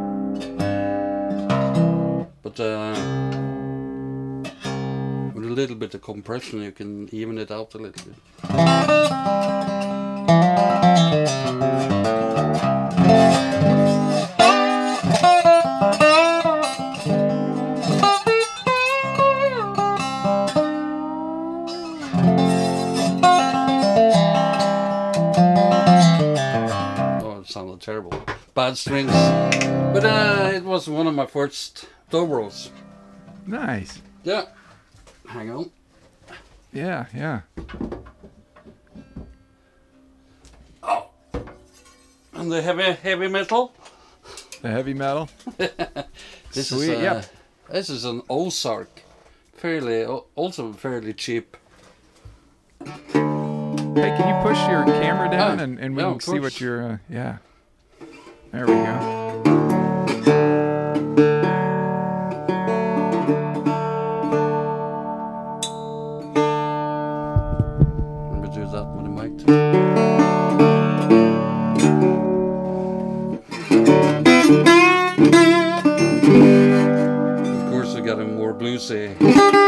[2.43, 3.38] But uh,
[5.59, 8.14] little bit of compression, you can even it out a little bit.
[27.21, 28.12] Oh, it sounded terrible.
[28.55, 29.11] Bad strings.
[29.11, 32.71] But uh, it was one of my first Dobros.
[33.44, 34.01] nice.
[34.23, 34.44] Yeah.
[35.29, 35.71] Hang on.
[36.73, 37.41] Yeah, yeah.
[40.83, 41.11] Oh,
[42.35, 43.73] and the heavy heavy metal.
[44.62, 45.29] The heavy metal.
[46.53, 46.88] This Sweet.
[46.88, 47.23] is uh, yeah.
[47.71, 49.03] this is an Ozark,
[49.53, 51.57] fairly also fairly cheap.
[52.83, 56.59] Hey, can you push your camera down Ah, and, and we yeah, can see what
[56.61, 57.38] you're, uh, yeah.
[58.51, 59.18] There we go.
[78.79, 79.68] Got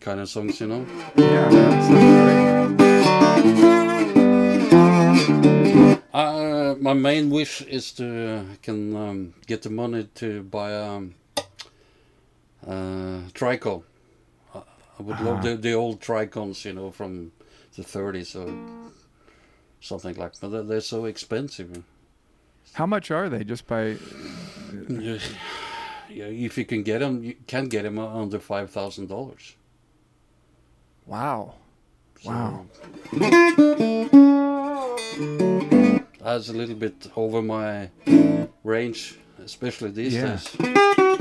[0.00, 0.86] kind of songs, you know.
[1.16, 2.84] Yeah, that
[6.12, 11.14] Uh, my main wish is to uh, can um, get the money to buy um,
[12.66, 13.82] uh, Trico.
[14.54, 14.58] I,
[14.98, 17.32] I would love the, the old Tricones, you know, from
[17.76, 18.90] the 30s or
[19.80, 20.40] something like.
[20.40, 21.82] But they're, they're so expensive.
[22.74, 23.96] How much are they just by,
[26.14, 29.54] yeah, yeah, if you can get them, you can get them under five thousand dollars.
[31.06, 31.54] wow.
[32.24, 32.64] Wow.
[36.22, 37.90] That's a little bit over my
[38.64, 40.38] range, especially these Yeah.
[40.38, 41.20] days.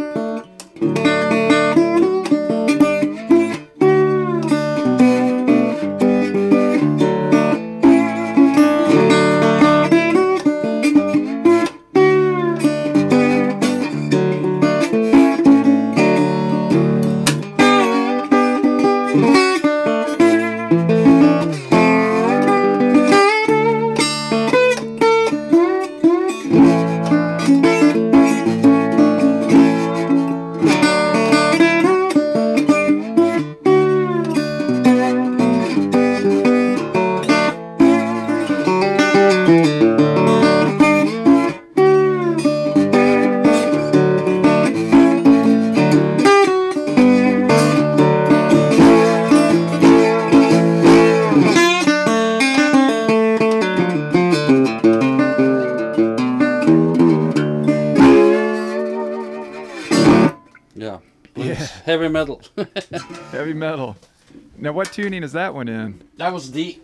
[64.64, 66.02] Now, what tuning is that one in?
[66.16, 66.80] that was D.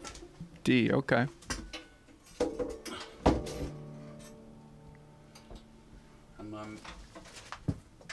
[0.65, 0.91] D.
[0.91, 1.27] Okay.
[6.37, 6.65] And my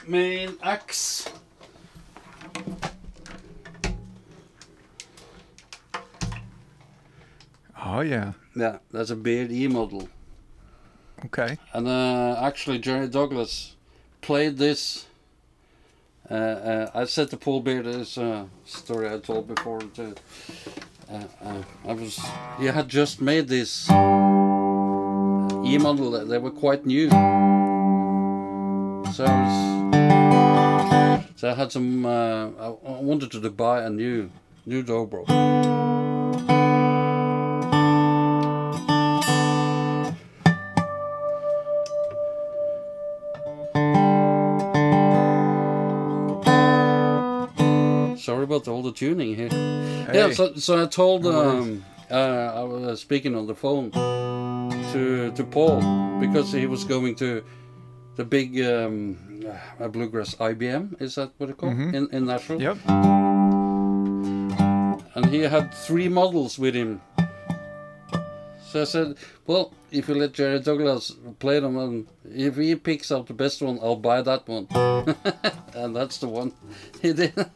[0.07, 1.27] main axe.
[7.77, 8.31] Oh yeah.
[8.55, 10.07] Yeah, that's a Beard E model.
[11.25, 11.57] Okay.
[11.73, 13.75] And uh, actually, Jerry Douglas
[14.21, 15.07] played this.
[16.29, 18.03] Uh, uh, I said to Paul Beard uh,
[18.65, 19.79] story I told before.
[19.97, 20.11] Uh,
[21.09, 21.23] uh,
[21.87, 22.19] I was
[22.59, 23.93] he had just made this E
[25.77, 26.11] model.
[26.11, 27.09] that They were quite new.
[27.09, 27.15] So
[29.25, 29.53] I was,
[31.37, 32.05] so I had some.
[32.05, 34.29] Uh, I wanted to buy a new
[34.65, 35.25] new Dobro.
[48.27, 49.47] Sorry about all the tuning here.
[50.13, 53.89] Yeah, so, so I told um, uh, I was speaking on the phone
[54.91, 55.79] to to Paul
[56.19, 57.41] because he was going to
[58.17, 59.15] the big um,
[59.79, 61.01] uh, bluegrass IBM.
[61.01, 61.93] Is that what it called Mhm.
[61.93, 62.61] in in Nashville?
[62.61, 62.77] Yep.
[65.15, 66.99] And he had three models with him.
[68.71, 73.09] So I said, "Well, if you let Jerry Douglas play them, and if he picks
[73.09, 74.67] out the best one, I'll buy that one."
[75.79, 76.51] and that's the one
[77.01, 77.31] he did.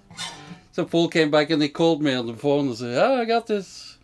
[0.73, 3.25] So Paul came back and he called me on the phone and said, "Ah, I
[3.25, 3.97] got this."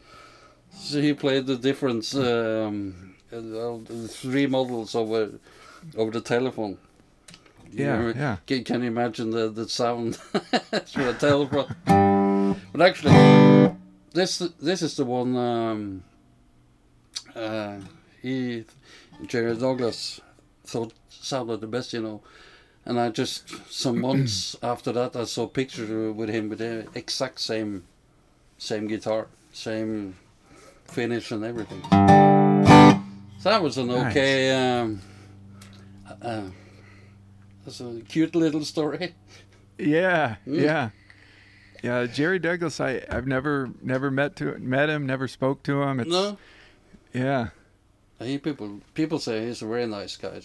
[0.72, 5.32] So he played the difference, um, the three models over
[5.96, 6.78] over the telephone.
[7.72, 7.98] You Yeah.
[8.02, 8.38] know, Yeah.
[8.46, 10.16] Can, can you imagine the, the sound
[10.86, 11.68] through a telephone?
[12.74, 13.14] But actually,
[14.14, 16.04] this this is the one um,
[17.36, 17.78] uh,
[18.22, 18.64] he
[19.26, 20.22] Jerry Douglas
[20.66, 22.22] thought sounded the best, you know.
[22.88, 27.40] And I just some months after that, I saw pictures with him with the exact
[27.42, 27.84] same
[28.58, 30.16] same guitar, same
[30.86, 31.82] finish and everything.
[33.40, 34.12] So that was an Nice.
[34.12, 34.80] okay.
[34.80, 35.02] Um,
[36.22, 36.44] uh,
[37.66, 39.14] that's a cute little story.
[39.80, 40.38] Yeah.
[40.48, 40.62] Mm.
[40.62, 40.90] Yeah.
[41.84, 42.08] Yeah.
[42.08, 42.80] Jerry Douglas.
[42.80, 45.06] I I've never never met to met him.
[45.06, 46.00] Never spoke to him.
[46.00, 46.38] It's, No,
[47.14, 47.50] Yeah.
[48.20, 50.42] he people people say he's a very nice guy.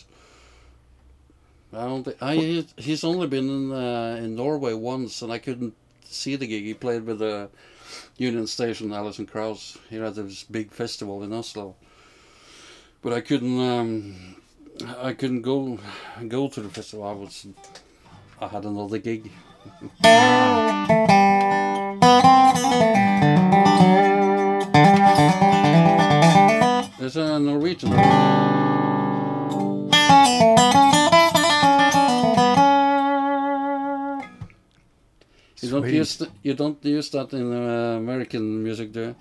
[1.74, 5.74] I don't think I he's only been in uh, in Norway once, and I couldn't
[6.04, 6.64] see the gig.
[6.64, 7.48] He played with the
[8.18, 9.78] Union Station, Alison Krauss.
[9.88, 11.74] Here at this big festival in Oslo,
[13.00, 14.36] but I couldn't um,
[14.98, 15.78] I couldn't go
[16.28, 17.06] go to the festival.
[17.06, 17.46] I was
[18.38, 19.30] I had another gig.
[26.98, 28.51] There's a Norwegian.
[35.72, 35.94] Don't Sweet.
[35.94, 39.14] use th- you don't use that in uh, American music, do you?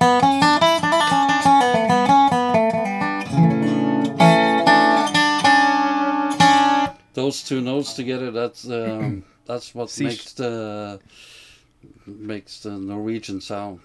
[7.13, 10.99] Those two notes together, that's um, that's what makes the
[12.05, 13.79] makes the Norwegian sound.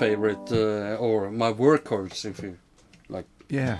[0.00, 2.56] Favorite, uh, or my workhorse, if you
[3.10, 3.26] like.
[3.50, 3.76] Yeah.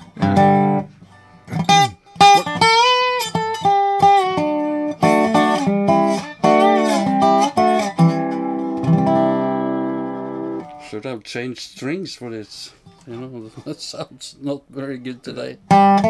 [10.91, 12.75] Should have changed strings for this.
[13.07, 15.57] You know, that sounds not very good today.
[15.71, 16.03] Oh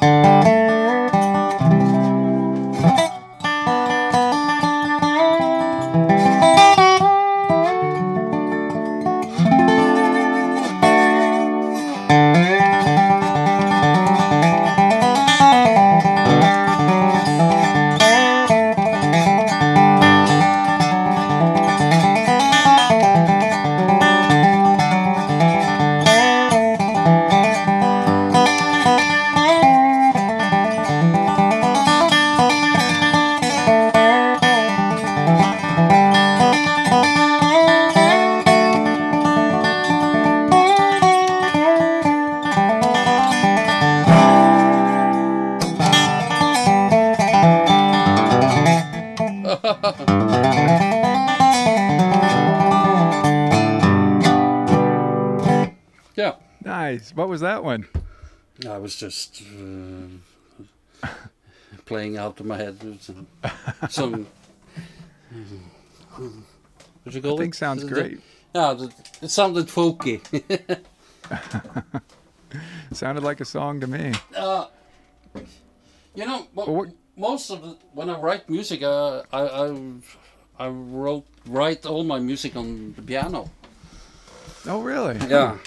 [0.00, 0.55] man.
[58.86, 59.42] Was just
[61.02, 61.08] uh,
[61.86, 63.26] playing out of my head some.
[63.90, 64.26] some
[67.02, 67.58] what you call I think it?
[67.58, 68.20] sounds The- great.
[68.54, 68.86] Yeah,
[69.22, 70.20] it sounded folky.
[72.92, 74.12] Sounded like a song to me.
[74.36, 74.66] uh,
[76.14, 79.66] you know, Well, what- most of the, when I write music, uh, I, I
[80.58, 83.50] I wrote write all my music on the piano.
[84.66, 85.18] Oh, really?
[85.28, 85.58] Yeah,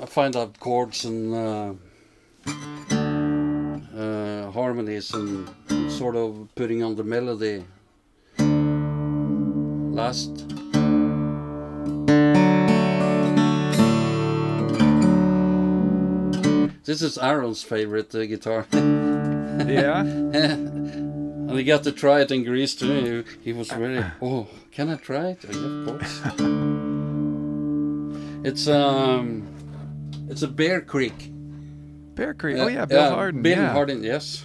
[0.00, 1.72] I find out chords and uh,
[2.46, 5.48] uh, harmonies and
[5.90, 7.64] sort of putting on the melody.
[9.94, 10.44] Last.
[16.84, 20.00] This is Aaron's favorite uh, guitar, Yeah.
[20.00, 23.24] and he got to try it in Greece too.
[23.42, 25.38] He, he was really, oh, can I try it?
[25.48, 26.20] Oh, yeah, of course.
[28.44, 29.46] it's um,
[30.28, 31.32] it's a Bear Creek.
[32.14, 32.56] Bear Creek.
[32.58, 32.84] oh, yeah.
[32.84, 33.42] Bill Hardin.
[33.42, 33.72] Bill yeah.
[33.72, 34.44] Hardin, yes.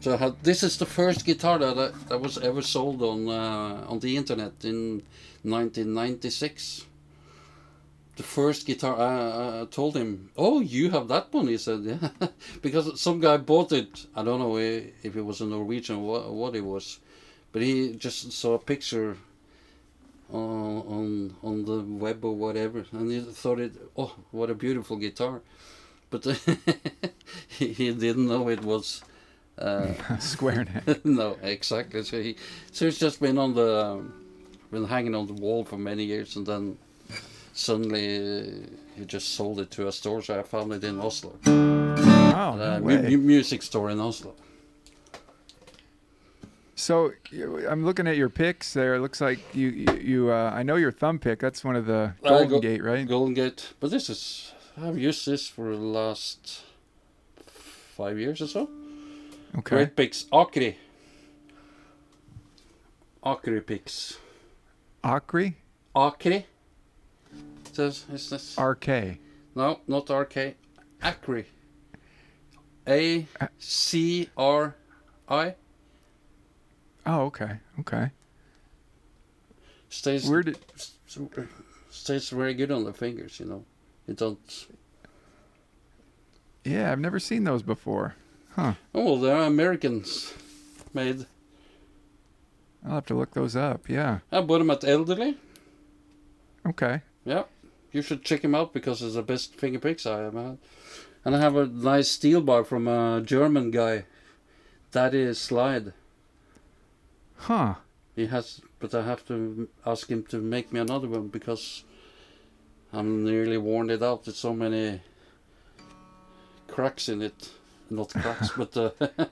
[0.00, 3.86] So I this is the first guitar that, uh, that was ever sold on uh,
[3.88, 5.02] on the internet in
[5.42, 6.86] 1996.
[8.14, 12.28] The first guitar, I, I told him, "Oh, you have that one?" He said, "Yeah,"
[12.62, 14.06] because some guy bought it.
[14.14, 17.00] I don't know if it was a Norwegian or what, what it was,
[17.50, 19.16] but he just saw a picture
[20.32, 24.96] on on on the web or whatever, and he thought it, "Oh, what a beautiful
[24.96, 25.42] guitar,"
[26.10, 26.24] but
[27.48, 29.02] he, he didn't know it was.
[29.58, 31.04] Uh, Square neck.
[31.04, 32.02] no, exactly.
[32.02, 32.36] So he,
[32.72, 34.12] so it's just been on the, um,
[34.70, 36.76] been hanging on the wall for many years, and then
[37.54, 38.50] suddenly uh,
[38.96, 40.20] he just sold it to a store.
[40.22, 44.34] So I found it in Oslo, Oh, a no mu- mu- music store in Oslo.
[46.78, 47.12] So
[47.68, 48.94] I'm looking at your picks there.
[48.96, 49.68] It looks like you
[50.00, 51.38] you, uh, I know your thumb pick.
[51.40, 53.08] That's one of the Uh, Golden go- Gate, right?
[53.08, 56.64] Golden Gate, but this is I've used this for the last
[57.96, 58.68] five years or so.
[59.58, 59.76] Okay.
[59.76, 60.76] Great picks, Acri.
[63.24, 64.18] Acri picks,
[65.02, 65.56] Acri,
[65.94, 66.44] Akri.
[67.72, 68.56] Says is this?
[68.58, 69.18] RK.
[69.54, 70.54] No, not RK.
[71.02, 71.46] Acri.
[72.86, 73.26] A
[73.58, 74.76] C R
[75.28, 75.54] I.
[77.06, 77.60] Oh, okay.
[77.80, 78.10] Okay.
[79.88, 80.58] Stays Where did
[81.90, 83.64] stays very good on the fingers, you know.
[84.08, 84.66] It don't.
[86.64, 88.16] Yeah, I've never seen those before.
[88.50, 88.74] Huh.
[88.94, 90.34] Oh, well, they're Americans
[90.92, 91.26] made.
[92.84, 93.88] I'll have to look those up.
[93.88, 94.18] Yeah.
[94.32, 95.36] I bought them at Elderly.
[96.66, 97.02] Okay.
[97.24, 97.44] Yeah,
[97.92, 100.58] you should check them out because it's the best finger picks I have had.
[101.24, 104.04] And I have a nice steel bar from a German guy.
[104.92, 105.92] Daddy Slide.
[107.36, 107.74] Huh.
[108.14, 111.84] He has, but I have to ask him to make me another one because
[112.92, 114.24] I'm nearly worn it out.
[114.24, 115.00] There's so many
[116.68, 117.50] cracks in it.
[117.90, 118.90] Not cracks, but uh,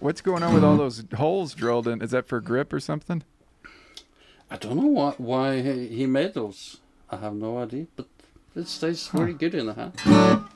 [0.00, 2.02] What's going on with all those holes drilled in?
[2.02, 3.22] Is that for grip or something?
[4.50, 6.78] I don't know why, why he he made those.
[7.08, 8.08] I have no idea, but
[8.56, 10.48] it stays very good in the hand.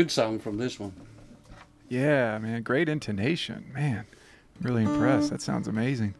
[0.00, 0.94] Good sound from this one.
[1.90, 4.06] Yeah, man, great intonation, man.
[4.62, 5.28] Really impressed.
[5.28, 6.14] That sounds amazing.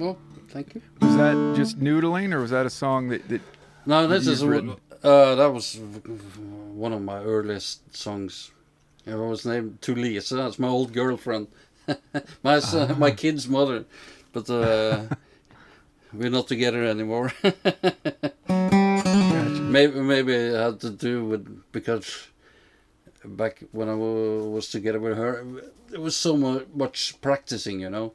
[0.00, 0.16] Oh,
[0.48, 0.80] thank you.
[1.02, 3.42] Was that just noodling, or was that a song that, that
[3.84, 4.76] No, this is written?
[5.02, 5.78] uh, that was
[6.72, 8.50] one of my earliest songs.
[9.04, 10.36] It was named To Lisa.
[10.36, 11.48] That's my old girlfriend,
[12.42, 13.84] my son, my kid's mother,
[14.32, 15.02] but uh,
[16.14, 17.30] we're not together anymore.
[19.70, 22.28] Maybe maybe it had to do with because
[23.24, 25.44] back when I was together with her,
[25.88, 28.12] there was so mu- much practicing, you know.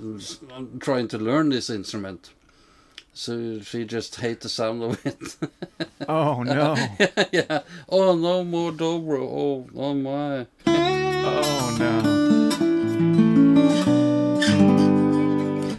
[0.00, 2.30] I'm trying to learn this instrument.
[3.14, 5.36] So she just hate the sound of it.
[6.08, 6.74] Oh no!
[7.32, 7.60] yeah.
[7.88, 9.20] Oh, no more dobro.
[9.20, 10.46] Oh, oh my.
[10.66, 12.00] Oh no!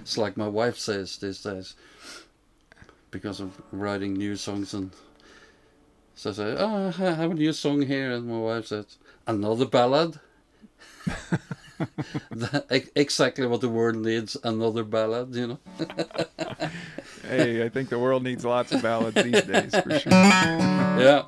[0.02, 1.76] It's like my wife says these days.
[3.12, 4.92] Because of writing new songs and
[6.16, 9.66] so I say, oh, I have a new song here, and my wife says, another
[9.66, 10.20] ballad.
[12.32, 15.60] That- exactly what the world needs, another ballad, you know.
[17.24, 20.12] Hey, I think the world needs lots of ballads these days for sure.
[20.12, 21.24] Yeah.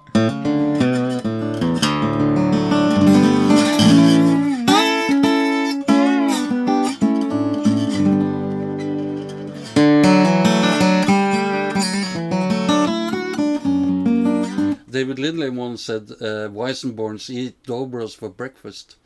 [15.02, 18.98] David Lindley once said, uh, Weissenborns eat Dobros for breakfast.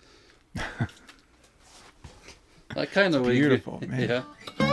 [2.76, 3.40] I kind of agree.
[3.40, 4.10] beautiful, man.
[4.10, 4.65] Yeah.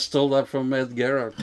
[0.00, 1.34] Stole that from Ed Gerhard.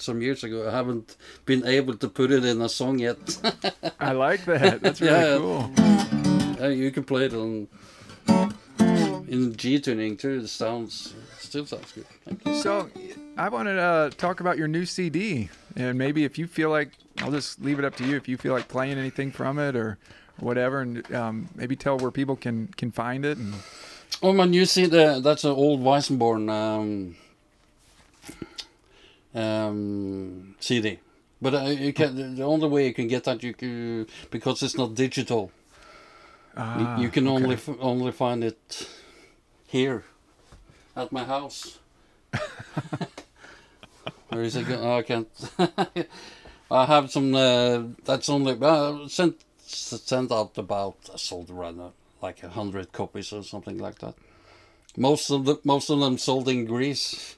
[0.00, 0.68] Some years ago.
[0.68, 3.18] I haven't been able to put it in a song yet.
[4.00, 4.80] I like that.
[4.82, 5.38] That's really Yeah.
[5.38, 5.70] cool.
[6.60, 7.68] Uh, you can play it on
[9.28, 10.40] in G tuning too.
[10.42, 12.06] It sounds still sounds good.
[12.24, 12.54] Thank you.
[12.54, 12.90] So,
[13.36, 16.90] I wanted to uh, talk about your new CD, and maybe if you feel like,
[17.18, 18.16] I'll just leave it up to you.
[18.16, 19.98] If you feel like playing anything from it or
[20.40, 23.38] whatever, and um, maybe tell where people can can find it.
[23.38, 23.54] And
[24.22, 25.20] Oh, my new CD.
[25.20, 27.14] That's an old Weissenborn um,
[29.34, 30.98] um, CD.
[31.40, 32.34] But uh, you can.
[32.36, 35.50] The only way you can get that you can, because it's not digital.
[36.56, 37.36] You- Ah, you can okay.
[37.36, 38.88] only f- only find it
[39.68, 40.02] here
[40.96, 41.78] at my house.
[44.30, 44.66] Where is it?
[44.66, 45.28] Go- oh, I can't.
[46.70, 47.34] I have some.
[47.34, 50.96] Uh, that's only uh, sent sent out about.
[51.12, 54.14] I sold around uh, like a hundred copies or something like that.
[54.96, 57.36] Most of the most of them sold in Greece.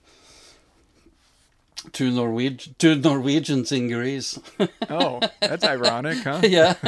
[1.93, 4.39] Two Norweg two Norwegians in Greece.
[4.91, 6.41] Oh, that's ironic, huh?
[6.45, 6.75] yeah.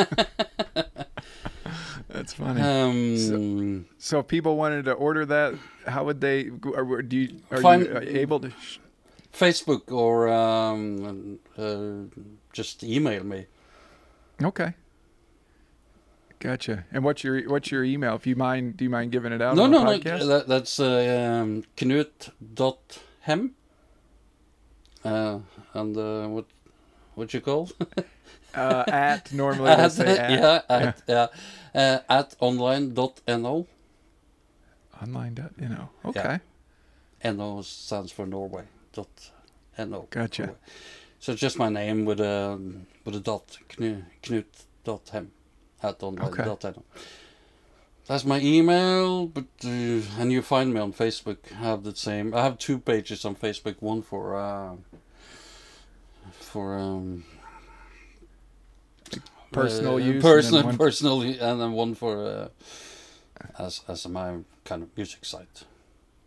[2.09, 2.61] That's funny.
[2.61, 5.55] Um, So if people wanted to order that,
[5.86, 6.51] how would they?
[6.64, 8.51] Or do you are Find- you able to?
[8.51, 8.78] Sh-
[9.32, 12.20] Facebook or um, uh,
[12.53, 13.47] just email me.
[14.43, 14.74] okay,
[16.38, 16.84] gotcha.
[16.93, 18.14] And what's your what's your email?
[18.16, 19.57] If you mind, do you mind giving it out?
[19.57, 20.26] no, on no, the no.
[20.26, 23.55] That, that's uh, um, Knut.hem.
[25.05, 25.38] Uh,
[25.74, 26.46] and uh, what
[27.14, 27.70] what you call?
[28.55, 31.26] uh, at normally at, say at yeah, at, yeah.
[31.74, 33.66] Uh, at online.no.
[35.05, 35.88] Dot, you know.
[36.05, 36.38] Okay,
[37.24, 38.64] No stands for Norway.
[38.92, 39.30] Dot
[39.90, 40.07] no.
[40.11, 40.42] Gotcha.
[40.42, 40.59] Norway.
[41.18, 42.59] So just my name with a
[43.05, 43.59] with a dot.
[43.78, 45.30] Knu- Knut.hem.
[45.82, 46.42] at online Okay.
[46.42, 46.82] online.no.
[48.09, 49.68] That's my email, but uh,
[50.18, 51.38] and you find me on Facebook.
[51.53, 52.34] I have the same.
[52.34, 53.76] I have two pages on Facebook.
[53.80, 54.74] One for uh,
[56.32, 57.24] for um,
[59.53, 62.48] Personal uh, use and personal, one- personal, and then one for uh,
[63.59, 65.64] as as my kind of music site.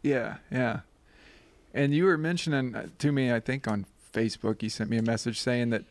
[0.04, 0.82] Yeah, yeah.
[1.74, 5.02] And you were mentioning uh, to me, I think on Facebook, you sent me a
[5.02, 5.84] message saying that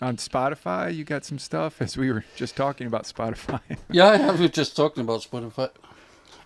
[0.00, 1.80] on Spotify you got some stuff.
[1.82, 3.60] As we were just talking about Spotify.
[3.90, 5.70] Yeah, I was just talking about Spotify.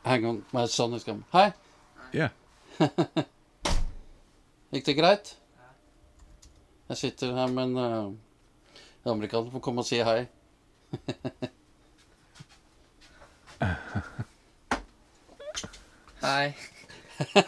[0.05, 1.25] Hang on, my son is coming.
[1.33, 1.53] Hi.
[2.13, 2.29] yeah.
[4.73, 5.37] Gikk det greit?
[6.89, 8.13] Jeg sitter her med en uh,
[9.13, 10.27] amerikaner får komme og si hei.
[16.23, 16.55] Hei.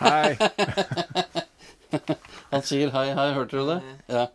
[0.01, 0.35] Hi.
[2.53, 3.33] Han sier hei, hei.
[3.35, 3.83] Hørte du det?
[4.09, 4.27] Ja.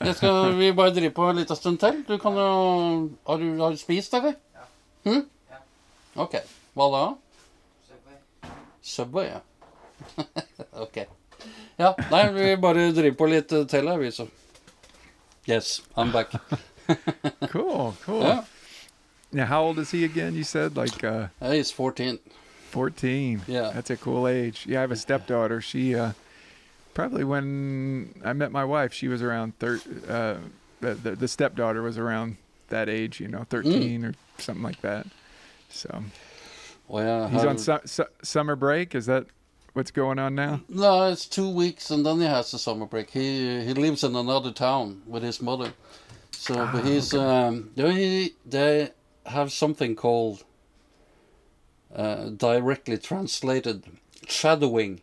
[0.00, 2.04] Jeg skal vi bare drive på en liten stund til?
[2.08, 4.34] Du kan jo Har du, har du spist, eller?
[5.04, 5.24] Hm?
[5.50, 5.62] Ja.
[6.22, 6.36] OK.
[6.74, 7.04] Hva da?
[7.88, 8.50] Subway,
[8.82, 9.40] Subway, ja.
[10.84, 11.00] OK.
[11.78, 14.26] Ja, nei, vi bare driver på litt til her, vi, så.
[15.48, 16.32] Yes, I'm back.
[17.50, 18.22] Cool, cool.
[18.22, 18.44] Yeah.
[19.30, 20.34] Now, how old is he again?
[20.34, 22.18] You said like uh, He's 14.
[22.70, 23.42] 14.
[23.46, 23.72] Yeah.
[23.74, 24.64] That's a cool age.
[24.66, 25.60] Yeah, I have a stepdaughter.
[25.60, 26.12] She uh,
[26.98, 30.38] probably when I met my wife, she was around thir- uh,
[30.80, 32.38] the, the the stepdaughter was around
[32.70, 35.06] that age, you know, 13 or something like that.
[35.68, 36.02] So
[36.90, 38.96] jeg he's on su- su- summer break.
[38.96, 39.26] Is that
[39.74, 40.60] what's going on now?
[40.68, 43.10] No, it's two weeks and then he has a summer break.
[43.10, 45.70] He he lives in another town with his mother.
[46.32, 48.90] So but Ah, he's um they they
[49.26, 50.42] have something called
[51.94, 53.84] uh, directly translated
[54.26, 55.00] shadowing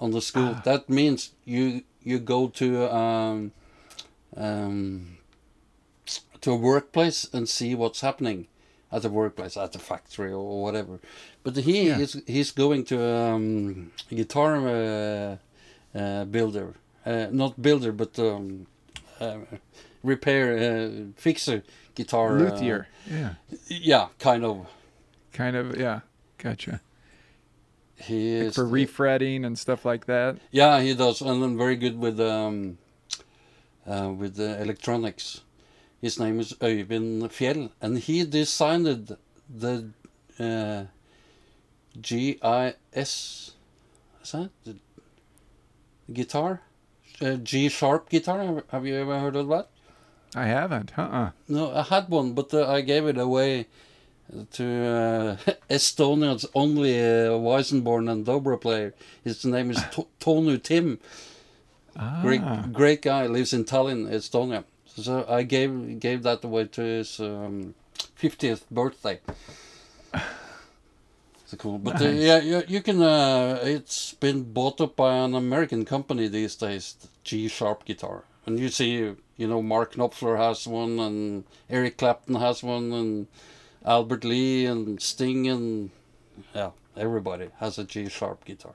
[0.00, 0.54] on the school.
[0.56, 0.62] Ah.
[0.64, 3.52] That means you you go to um
[4.36, 5.18] um
[6.40, 8.46] to a workplace and see what's happening
[8.92, 11.00] at the workplace, at the factory or whatever.
[11.42, 11.98] But he Yeah.
[11.98, 15.36] is he's going to um, guitar uh,
[15.98, 16.74] uh, builder,
[17.04, 18.66] uh, not builder, but um,
[19.20, 19.38] uh,
[20.02, 21.62] repair uh, fixer
[21.94, 22.36] guitar.
[22.36, 22.86] uh, Luthier.
[23.10, 23.34] Yeah.
[23.68, 24.66] yeah, kind of.
[25.32, 25.76] Kind of.
[25.76, 26.00] Yeah.
[26.38, 26.80] Gotcha.
[28.00, 30.36] He Like is for refretting and stuff like that.
[30.50, 32.78] Yeah, he does, and then very good with um,
[33.86, 35.40] uh, with the electronics.
[36.00, 39.16] His name is Øyvind Fjell, and he designed
[39.50, 39.90] the
[40.38, 40.84] uh,
[42.00, 43.52] GIS.
[44.22, 44.76] Is that the
[46.12, 46.62] guitar?
[47.20, 48.62] Uh, G sharp guitar.
[48.70, 49.68] Have- you ever heard of that?
[50.36, 50.96] I haven't.
[50.96, 51.30] Uh-uh.
[51.48, 53.66] No, I had one, but uh, I gave it away
[54.52, 55.36] to uh,
[55.70, 58.94] Estonia's only uh, Weissenborn and Dobro player.
[59.24, 60.98] His name is to- Tonu Tim.
[61.96, 62.20] Ah.
[62.22, 63.26] Great, great guy.
[63.26, 64.64] Lives in Tallinn, Estonia.
[64.86, 67.74] So I gave gave that away to his um,
[68.20, 69.20] 50th birthday.
[71.46, 71.78] So cool.
[71.78, 73.00] But uh, yeah, you, you can.
[73.00, 76.94] Uh, it's been bought up by an American company these days.
[77.24, 82.34] G sharp guitar, and you see, you know, Mark Knopfler has one, and Eric Clapton
[82.34, 83.26] has one, and
[83.88, 85.90] Albert Lee and Sting, and
[86.54, 88.74] yeah, everybody has a G sharp guitar.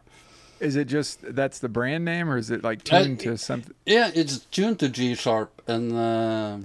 [0.59, 3.76] Is it just that's the brand name, or is it like Uh, tuned to something?
[3.86, 6.57] Yeah, it's tuned to G sharp, and uh,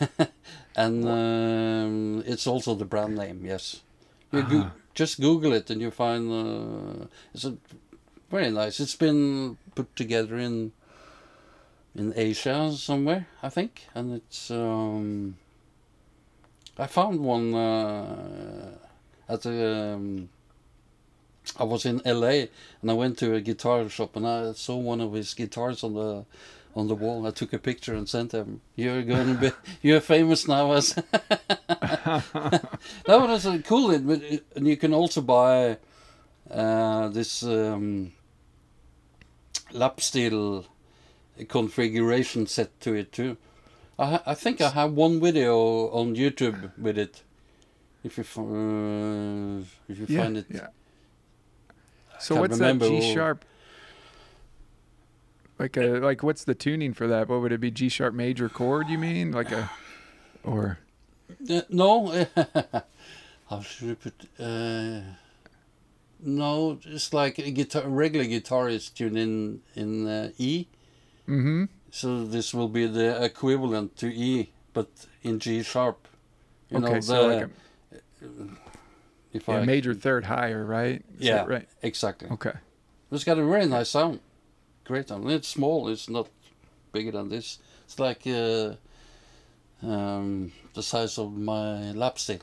[0.76, 3.44] and um, it's also the brand name.
[3.46, 3.82] Yes,
[4.32, 4.72] you go- Ah.
[4.94, 7.56] just Google it and you find uh, it's a
[8.30, 8.80] very nice.
[8.80, 10.72] It's been put together in
[11.94, 14.50] in Asia somewhere, I think, and it's.
[14.50, 15.36] Um,
[16.78, 18.70] I found one uh,
[19.28, 19.94] at a.
[19.94, 20.28] Um,
[21.58, 22.46] I was in LA
[22.82, 25.94] and I went to a guitar shop and I saw one of his guitars on
[25.94, 26.24] the
[26.76, 27.26] on the wall.
[27.26, 28.60] I took a picture and sent him.
[28.76, 29.50] You're going to be
[29.82, 30.94] you're famous now as
[31.68, 32.22] that
[33.06, 33.90] was uh, cool.
[33.90, 35.78] It, and you can also buy
[36.50, 38.12] uh, this um,
[39.72, 40.66] lap steel
[41.48, 43.36] configuration set to it too.
[43.98, 47.22] I ha- I think I have one video on YouTube with it.
[48.04, 50.68] If you uh, if you yeah, find it, yeah.
[52.20, 53.44] So what's that G sharp?
[55.58, 57.28] Like a like what's the tuning for that?
[57.28, 57.70] What would it be?
[57.70, 58.88] G sharp major chord?
[58.88, 59.70] You mean like a
[60.44, 60.78] or
[61.50, 62.26] Uh, no,
[63.50, 64.14] how should I put?
[64.38, 65.00] Uh,
[66.20, 67.82] no, it's like a guitar.
[67.86, 70.66] Regular guitar is tuned in in uh, E,
[71.28, 71.64] mm-hmm.
[71.90, 74.88] So this will be the equivalent to E, but
[75.22, 76.06] in G sharp.
[76.70, 77.50] You Okay, know, so the, like a
[79.32, 81.04] if yeah, I major third higher, right?
[81.18, 81.44] Is Yeah.
[81.46, 81.68] right.
[81.82, 82.28] exactly.
[82.30, 82.52] Okay.
[83.10, 84.20] It's got a very nice sound,
[84.84, 85.30] great sound.
[85.30, 85.88] It's small.
[85.88, 86.28] It's not
[86.92, 87.58] bigger than this.
[87.84, 88.74] It's like uh,
[89.82, 92.40] um, the size of my lap steel.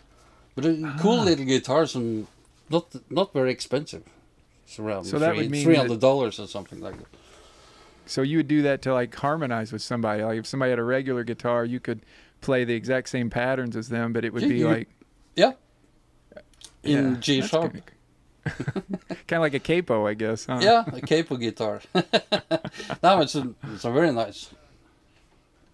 [0.55, 2.27] But a cool little guitars and
[2.69, 4.03] not not very expensive.
[4.65, 7.07] It's around So that would mean three hundred dollars or something like that.
[8.07, 10.23] So you would do that to like harmonize with somebody.
[10.23, 12.01] Like if somebody had a regular guitar, you could
[12.41, 14.89] play the exact same patterns as them, but it would You- be you- like
[15.35, 15.53] Yeah.
[16.83, 17.73] In yeah, G sharp.
[18.45, 18.83] kind
[19.31, 20.45] of like a capo, I guess.
[20.45, 20.59] Huh?
[20.61, 21.81] Yeah, a capo guitar.
[23.01, 24.51] now it's a, it's a very nice.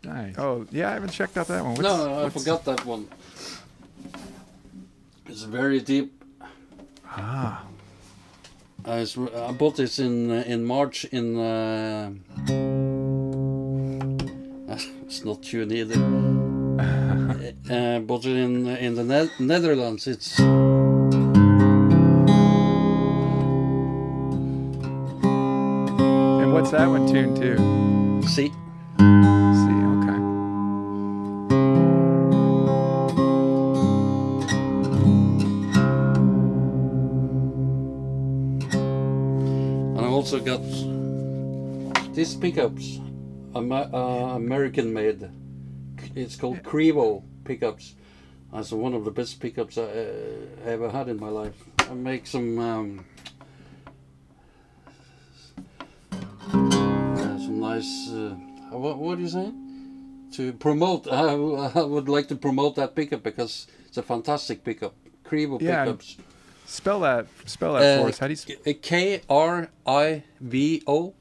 [0.03, 0.35] Nice.
[0.37, 1.71] Oh yeah, I haven't checked out that one.
[1.75, 3.07] What's, no, no, I forgot that one.
[5.27, 6.23] It's very deep.
[7.05, 7.65] Ah,
[8.85, 11.37] I, s- I bought this in uh, in March in.
[11.37, 12.11] Uh,
[15.05, 15.95] it's not tuned either.
[17.69, 20.07] uh, bought it in in the ne- Netherlands.
[20.07, 20.39] It's
[25.19, 28.27] and what's that one tuned to?
[28.27, 28.51] C.
[40.21, 40.61] also got
[42.13, 42.99] these pickups,
[43.55, 43.57] uh,
[44.35, 45.27] American made.
[46.15, 47.95] It's called Krivo pickups.
[48.53, 51.55] That's one of the best pickups I uh, ever had in my life.
[51.89, 53.05] I make some um,
[56.53, 58.11] uh, some nice.
[58.11, 58.35] Uh,
[58.77, 59.51] what, what do you say?
[60.33, 64.63] To promote, I, w- I would like to promote that pickup because it's a fantastic
[64.63, 64.93] pickup.
[65.25, 66.17] Krivo Yeah, pickups.
[66.71, 67.27] Spell that.
[67.45, 68.17] Spell that for Uh, us.
[68.19, 68.37] How do you?
[68.39, 71.13] Sp- K- R I V O.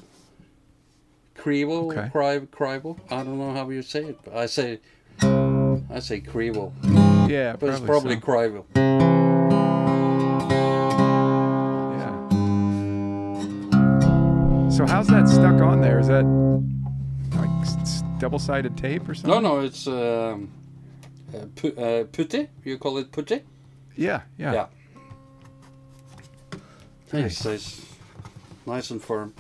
[1.37, 2.09] Krivo, Okay.
[2.13, 2.97] Krivo.
[3.11, 4.79] I don't know how you say it, but I say,
[5.23, 6.73] I say Krivo,
[7.29, 8.21] yeah, but it's probably so.
[8.21, 8.65] Krivo.
[11.99, 12.29] Yeah.
[14.71, 15.99] So how's that stuck on there?
[15.99, 16.25] Is that
[17.37, 17.51] like
[18.21, 19.43] double-sided tape or something?
[19.43, 20.51] No, no, it's um,
[21.35, 22.49] uh, pu- uh, putty.
[22.65, 23.43] You call it putty?
[23.97, 24.53] Yeah, yeah.
[24.53, 24.67] Yeah.
[27.13, 27.45] Nice.
[27.45, 27.87] It's, it's
[28.67, 29.35] nice and firm.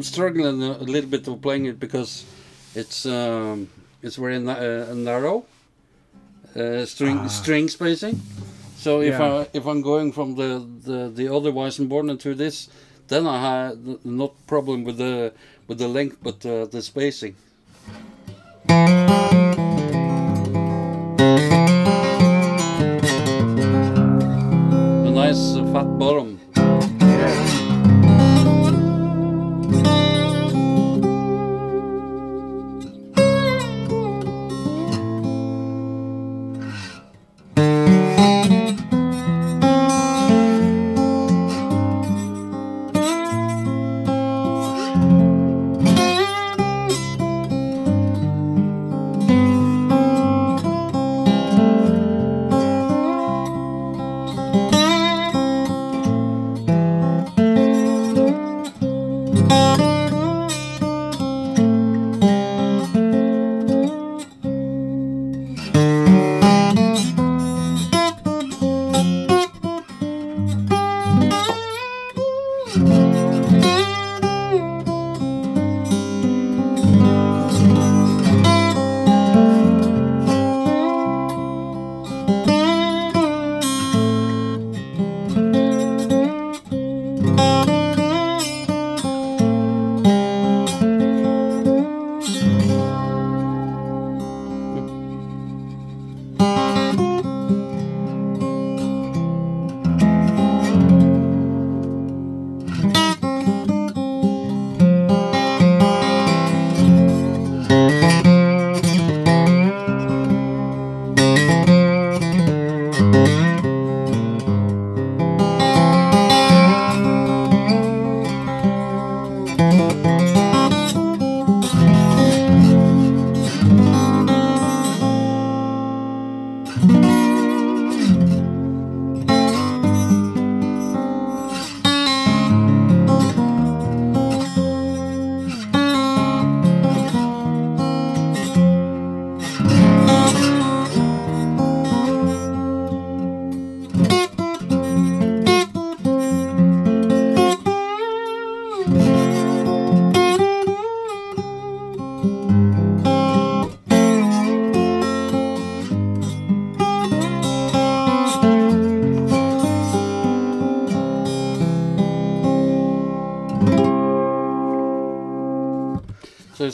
[0.00, 2.24] Struggling a, a little bit of playing it because
[2.76, 3.68] it's um,
[4.04, 5.44] it's very uh, narrow
[6.54, 8.20] uh, string string spacing.
[8.76, 9.42] So if Yeah.
[9.42, 10.50] I if I'm going from the
[10.88, 12.68] the, the other Weissenborn to this,
[13.08, 15.32] then I have not problem with the
[15.68, 17.34] with the length but uh, the spacing.
[23.86, 26.43] A nice uh, fat bottom.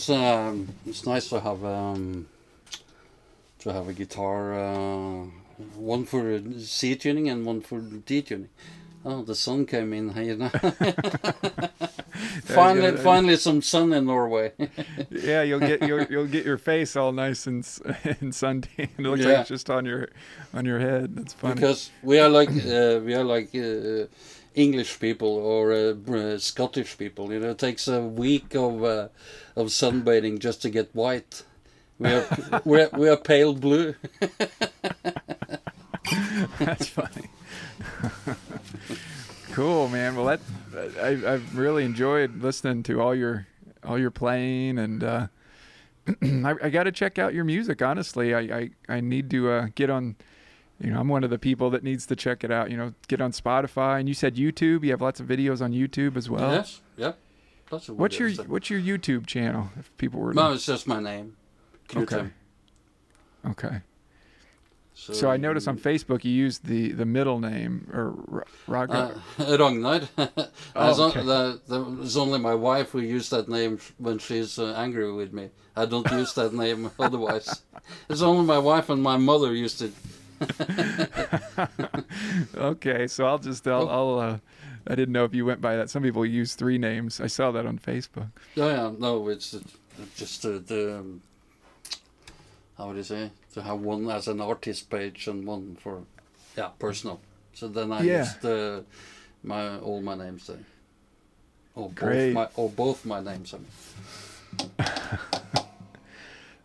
[0.07, 2.27] There's um, it's nice to have um,
[3.61, 5.25] to have a guitar, uh,
[5.77, 8.49] one for C tuning and one for D tuning.
[9.03, 10.49] Oh, the sun came in here now.
[12.45, 14.53] finally, finally, some sun in Norway.
[15.11, 17.67] Yeah, you'll get you'll, you'll get your face all nice and
[18.21, 18.89] and sun tan.
[18.97, 19.41] It looks like Yeah.
[19.41, 20.09] it's just on your
[20.55, 21.17] on your head.
[21.17, 21.55] That's funny.
[21.55, 24.07] because we are like uh, we are like uh,
[24.55, 27.33] English people or uh, Scottish people.
[27.33, 29.09] You know, it takes a week of uh,
[29.57, 31.43] of sunbathing just to get white.
[31.99, 32.27] We are
[32.65, 33.95] we are, we are pale blue.
[36.59, 37.29] That's funny.
[39.53, 40.17] cool, man.
[40.17, 40.41] Well, that
[41.01, 43.47] I, I've really enjoyed listening to all your
[43.85, 45.27] all your playing, and uh,
[46.23, 47.83] I, I got to check out your music.
[47.83, 50.17] Honestly, I I, I need to uh, get on.
[50.83, 52.71] You know, I'm one of the people that needs to check it out.
[52.71, 54.83] You know, get on Spotify, and you said YouTube.
[54.85, 56.53] You have lots of videos on YouTube as well.
[56.53, 57.19] yes, yep.
[57.71, 58.49] That's a What's your thing.
[58.49, 59.71] What's your YouTube channel?
[59.79, 61.37] If people were to, No, it's just my name.
[61.95, 62.31] Okay.
[63.47, 63.81] Okay.
[64.95, 69.23] So I noticed on Facebook you used the the middle name or Ra- Raga.
[69.39, 70.01] Uh, Ragnar.
[70.19, 71.23] As Oh, okay.
[71.25, 75.33] the, the, it's only my wife who used that name when she's uh, angry with
[75.33, 75.51] me.
[75.75, 77.63] I don't use that name otherwise.
[78.11, 79.93] It's only my wife and my mother used it.
[82.57, 83.89] okay, so I'll just I'll.
[83.89, 84.39] I'll uh,
[84.87, 85.91] I didn't know if you went by that.
[85.91, 87.21] Some people use three names.
[87.21, 88.31] I saw that on Facebook.
[88.57, 89.55] Oh yeah, no, it's
[90.17, 91.21] just uh, the um,
[92.79, 96.03] how would you say to have one as an artist page and one for
[96.57, 97.21] yeah personal.
[97.53, 98.19] So then I Yeah.
[98.21, 98.81] used uh,
[99.43, 100.59] my all my names there.
[101.75, 102.33] Or Great.
[102.33, 103.55] both my or both my names.
[103.55, 104.79] I mean.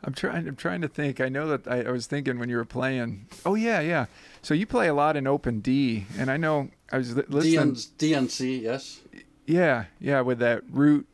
[0.05, 0.47] I'm trying.
[0.47, 1.19] I'm trying to think.
[1.19, 3.25] I know that I, I was thinking when you were playing.
[3.45, 4.05] Oh yeah, yeah.
[4.43, 7.73] So you play a lot in open D, and I know I was li- listening.
[7.73, 9.01] DN, DNC, yes.
[9.47, 11.07] Yeah, yeah, with that root,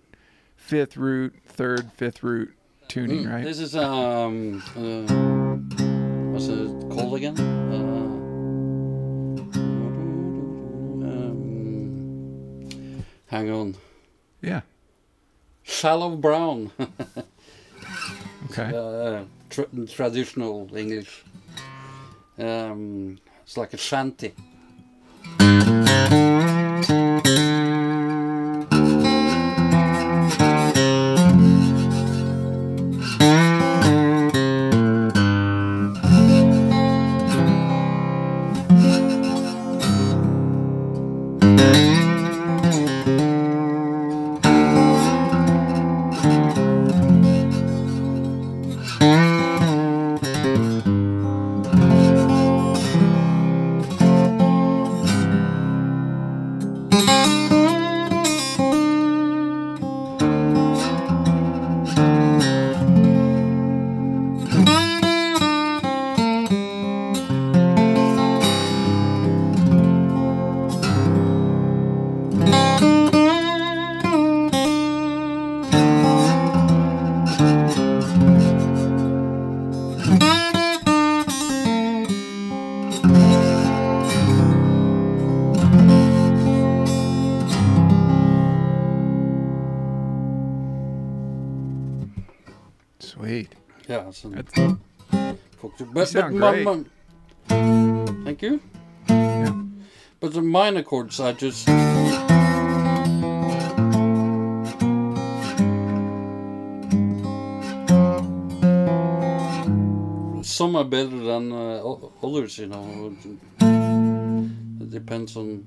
[0.58, 2.54] fifth root, third, fifth root
[2.90, 3.44] tuning, Mm, right?
[3.46, 5.06] This is um, uh,
[6.34, 7.40] what's it called again?
[7.40, 8.08] Uh,
[11.32, 13.76] um, hang on,
[14.42, 14.62] Yeah.
[15.64, 16.72] shallow brown,
[18.50, 18.72] Okay.
[18.76, 21.24] uh, tra- traditional English.
[22.38, 24.34] Um, it's like a shanty.
[96.06, 96.66] But, but my- great.
[96.66, 98.60] my- thank you.
[99.10, 99.54] yeah.
[100.20, 101.68] But the minor chords, I just.
[110.44, 111.82] Some are better than uh,
[112.24, 113.16] others, you know.
[114.82, 115.66] It depends on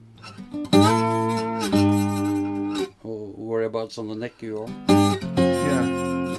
[3.03, 4.69] wh- whereabouts on the neck you are.
[4.89, 6.39] Yeah.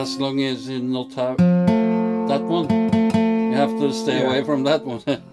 [0.00, 1.38] As long as you not have
[2.30, 2.70] that one,
[3.50, 4.26] you have to stay Yeah.
[4.28, 5.02] away from that one.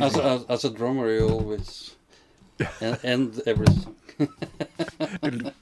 [0.00, 0.20] amazing.
[0.20, 1.94] as, as, as a drummer, you always
[2.80, 3.94] end, end every song.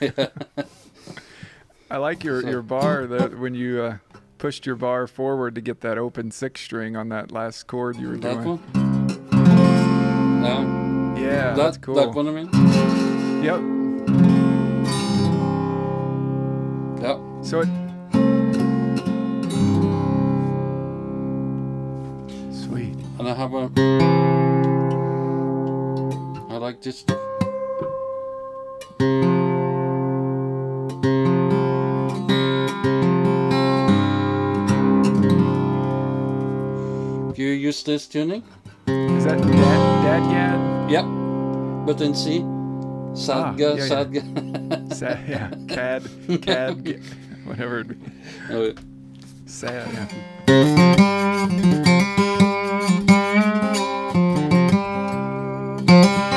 [0.00, 0.26] yeah.
[1.90, 3.96] I like your So- your bar that when you uh,
[4.38, 8.08] pushed your bar forward to get that open six string on that last chord you
[8.08, 8.58] were That doing.
[8.58, 8.60] one?
[10.42, 10.82] Yeah.
[11.22, 11.94] Yeah, that, that's cool.
[11.94, 12.48] That one, I mean?
[13.44, 13.60] Yep.
[17.02, 17.42] Yeah.
[17.42, 17.68] So it.
[23.22, 23.70] And I have a.
[26.52, 27.04] I like this.
[27.04, 27.14] Do
[37.36, 38.42] you use this tuning?
[38.88, 40.90] Is that Dad, DADGAD?
[40.90, 41.04] Yep.
[41.86, 42.40] But in C.
[42.42, 43.86] Ah, Sadga, yeah, yeah.
[43.86, 44.22] sadga.
[44.98, 45.50] Sad, yeah.
[45.68, 46.02] Cad,
[46.42, 47.00] Cad,
[47.44, 47.78] whatever.
[47.82, 47.94] it be.
[48.50, 48.74] Oh,
[49.46, 50.10] Sad,
[50.48, 52.01] yeah.
[55.94, 56.31] Oh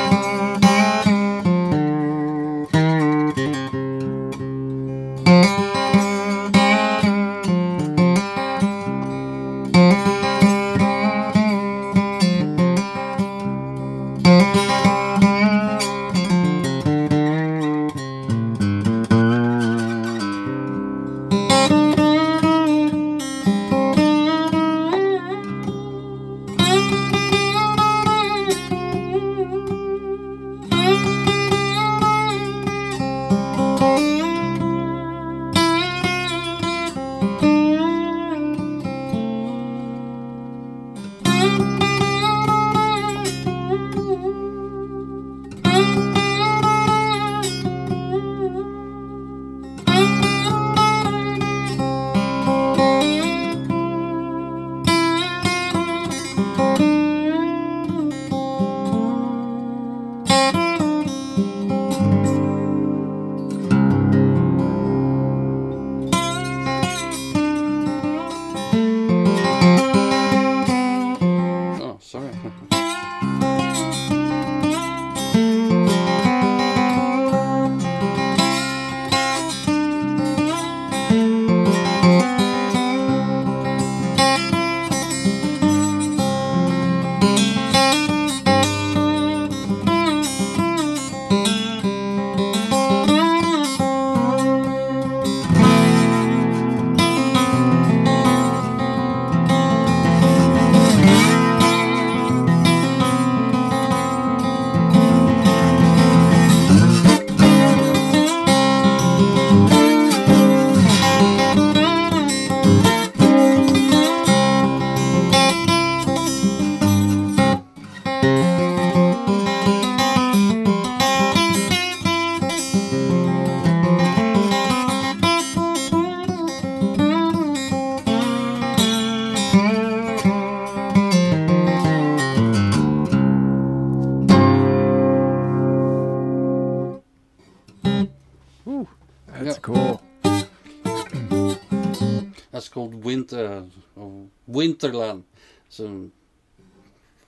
[145.68, 146.10] So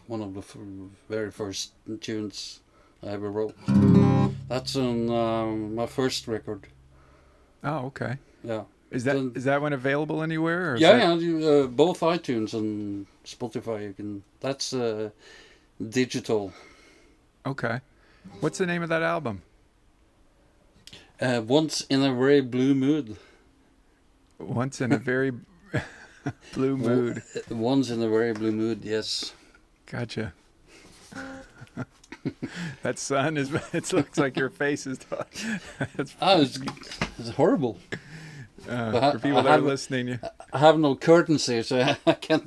[0.07, 0.57] one of the f-
[1.09, 2.61] very first tunes
[3.03, 3.55] I ever wrote.
[4.49, 6.67] That's on um, my first record.
[7.63, 8.17] Oh, okay.
[8.43, 8.63] Yeah.
[8.91, 10.73] Is that Then- is that one available anywhere?
[10.73, 11.15] Or Yeah, that- yeah.
[11.15, 13.83] You, uh, both iTunes and Spotify.
[13.89, 14.23] You can.
[14.41, 15.11] That's uh,
[15.91, 16.53] digital.
[17.45, 17.81] Okay.
[18.41, 19.43] What's the name of that album?
[21.21, 23.17] Uh, once in a very blue mood.
[24.39, 25.33] Once in a very
[26.55, 27.23] blue mood.
[27.51, 28.81] Uh, Once in a very blue mood.
[28.85, 29.33] Yes.
[29.87, 30.33] Gotcha.
[32.83, 33.51] that sun is.
[33.73, 34.99] It looks like your face is.
[35.99, 36.59] It's, Ah, it's,
[37.19, 37.79] it's horrible.
[38.69, 40.19] uh, for people I that are listening, you-
[40.53, 42.45] I have no curtains here, so I can't.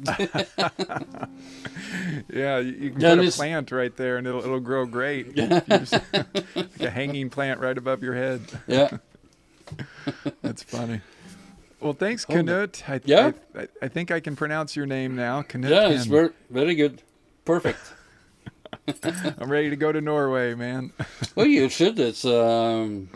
[2.29, 5.35] yeah, you, you can Yeah, put a plant right there, and it'll it'll grow great.
[5.35, 8.41] Just- like a hanging plant right above your head.
[8.67, 8.97] yeah.
[10.41, 11.01] That's funny.
[11.81, 12.25] Well, thanks.
[12.25, 12.87] Knut.
[12.87, 13.31] I, Yeah?
[13.55, 15.41] I, I think I can pronounce your name now.
[15.41, 15.69] Knut.
[15.69, 17.01] Yeah, it's very very good.
[17.45, 17.79] Perfect.
[19.39, 20.93] I'm ready to go to Norway, man.
[21.35, 21.99] well, you should.
[21.99, 23.09] It's um,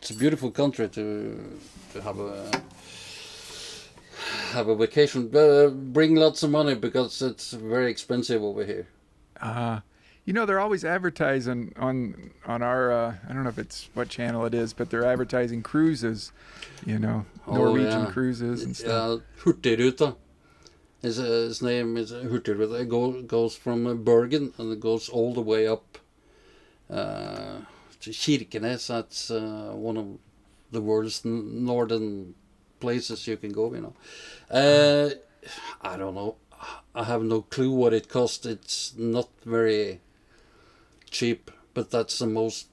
[0.00, 1.58] it's a beautiful country to
[1.92, 2.62] to have a
[4.52, 5.34] have a vacation.
[5.34, 8.86] Uh, bring lots of money because it's very expensive over here.
[9.40, 9.80] Uh,
[10.26, 12.92] you know, they're always advertising on on our.
[12.92, 16.32] Uh, I don't know if it's what channel it is, but they're advertising cruises.
[16.84, 18.10] You know, Oh, Norwegian yeah.
[18.10, 19.20] cruises and stuff.
[19.36, 20.16] Yeah, Hurtigruta.
[21.00, 22.80] His, uh, his name is Hurtigruten.
[22.80, 25.98] It go, goes from uh, Bergen and it goes all the way up
[26.90, 27.58] uh,
[28.00, 28.88] to Kirkenes.
[28.88, 30.06] That's uh, one of
[30.72, 32.34] the world's northern
[32.80, 33.72] places you can go.
[33.74, 33.94] You know,
[34.50, 35.10] uh,
[35.82, 36.36] I don't know.
[36.94, 38.44] I have no clue what it costs.
[38.46, 40.00] It's not very
[41.10, 42.68] cheap, but that's the most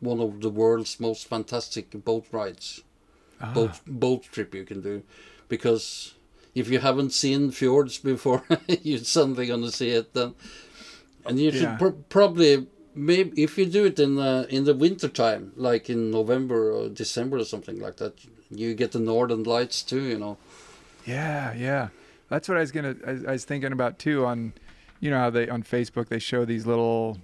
[0.00, 2.82] one of the world's most fantastic boat rides,
[3.40, 5.02] Ah, boat boat trip you can do,
[5.48, 6.14] because
[6.54, 8.44] if you haven't seen fjords before,
[8.82, 10.34] you're suddenly gonna see it then,
[11.24, 15.08] and you should pr- probably maybe if you do it in the in the winter
[15.08, 18.14] time, like in November or December or something like that,
[18.50, 20.02] you get the northern lights too.
[20.02, 20.36] You know.
[21.06, 21.88] Yeah, yeah.
[22.28, 22.96] That's what I was gonna.
[23.06, 24.24] I, I was thinking about too.
[24.24, 24.52] On,
[25.00, 27.18] you know how they on Facebook they show these little,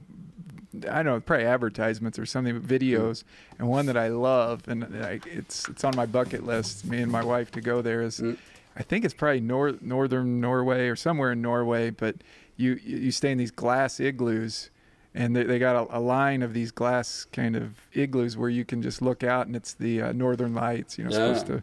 [0.89, 3.25] I don't know, probably advertisements or something, but videos.
[3.59, 6.85] And one that I love, and I, it's it's on my bucket list.
[6.87, 8.37] Me and my wife to go there is, Mm.
[8.77, 11.91] I think it's probably nor- northern Norway or somewhere in Norway.
[11.91, 12.17] But
[12.57, 14.71] you you stay in these glass igloos.
[15.13, 18.65] And they, they got a, a line of these glass kind of igloos where you
[18.65, 20.97] can just look out and it's the uh, northern lights.
[20.99, 21.35] You know, Yeah.
[21.35, 21.63] supposed to,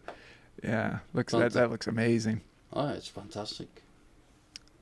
[0.62, 2.42] yeah, looks that, that looks amazing.
[2.74, 3.84] Oh, it's fantastic.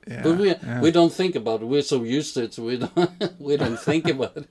[0.08, 0.82] Yeah, But we yeah.
[0.82, 1.66] we don't think about it.
[1.66, 4.48] We're so used to it, so we don't we don't think about it.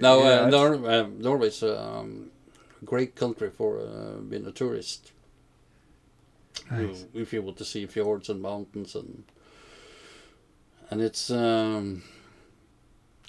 [0.00, 2.30] now, Yeah, uh, Nor- uh, Norway's a um,
[2.84, 5.12] great country for uh, being a tourist.
[6.70, 7.04] You- Nice.
[7.14, 9.24] If you want to see fjords and mountains and
[10.90, 12.02] and it's um,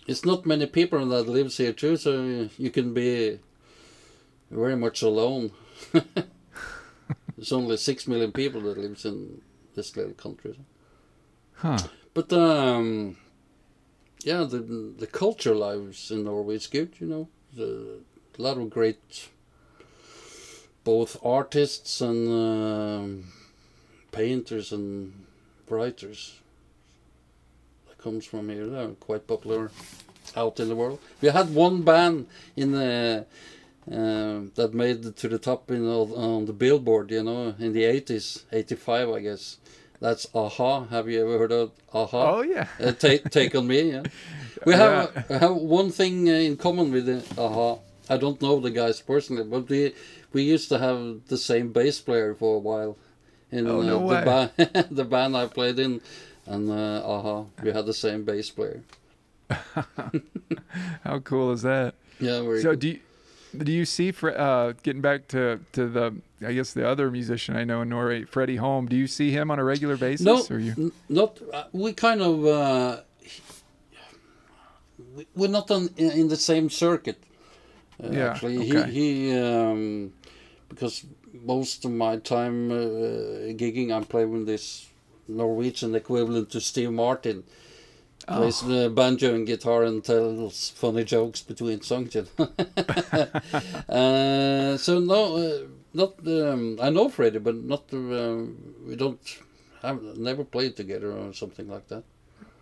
[0.08, 3.40] it's not many people that lives here too, so you can be
[4.52, 5.52] very much alone.
[7.36, 9.42] There's only six million people that lives in
[9.80, 10.56] this little country.
[11.64, 11.78] Huh.
[12.14, 13.16] But um,
[14.30, 14.60] yeah, the
[15.03, 16.91] the culture lives in Norway is good.
[17.02, 17.26] You know,
[17.56, 18.02] There's
[18.38, 19.30] a lot of great,
[20.84, 23.10] both artists and um,
[24.12, 25.14] painters and
[25.70, 26.20] writers.
[27.88, 28.68] That comes from here.
[28.68, 29.72] They're quite popular
[30.36, 30.99] out in the world.
[31.22, 33.26] We had one band in the.
[33.91, 37.72] Um, that made it to the top in all- on the Billboard, you know, in
[37.74, 39.58] the eighties, eighty five, I guess.
[40.00, 40.86] That's A-ha.
[40.86, 42.32] Have you ever heard of A-ha?
[42.38, 42.68] Oh yeah.
[42.80, 43.92] uh, take take on me.
[43.92, 44.04] Yeah.
[44.66, 47.78] We have, uh, have one thing in common with the A-ha.
[48.10, 49.94] I don't know the guys personally, but we
[50.34, 52.98] we used to have the same bass player for a while
[53.52, 56.02] in Oh, no uh, the band the band I played in,
[56.46, 57.46] and uh, A-ha.
[57.64, 58.82] We had the same bass player.
[61.04, 61.96] How cool is that?
[62.20, 62.76] Yeah, So cool.
[62.76, 63.00] do you,
[63.58, 66.16] do you see uh, getting back to to the
[66.46, 68.88] I guess the other musician I know in Norway, Freddie Holm?
[68.88, 70.26] Do you see him on a regular basis?
[70.26, 70.92] No, Or you?
[71.10, 71.40] not.
[71.54, 72.46] Uh, we kind of.
[72.46, 73.02] Uh,
[75.16, 77.18] we- we're not on in, in the same circuit.
[78.04, 78.92] Uh, Yeah, Actually, okay.
[78.92, 80.14] he he um,
[80.70, 84.88] because most of my time uh, gigging, I'm playing with this
[85.28, 87.44] Norwegian equivalent to Steve Martin.
[88.30, 88.68] Plays Oh.
[88.68, 92.15] the banjo and guitar and tells funny jokes between songs.
[93.89, 95.60] uh, so no, uh,
[95.93, 98.38] not um, I know Freddie, but not uh,
[98.88, 99.19] we don't
[99.81, 102.03] have never played together or something like that.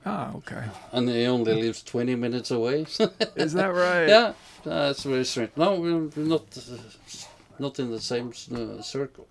[0.06, 0.64] Oh, okay.
[0.94, 2.86] And he only lives twenty minutes away.
[3.36, 4.08] Is that right?
[4.08, 4.34] yeah,
[4.64, 5.52] that's very strange.
[5.58, 6.46] No, we're not
[7.60, 9.28] not in the same uh, circle.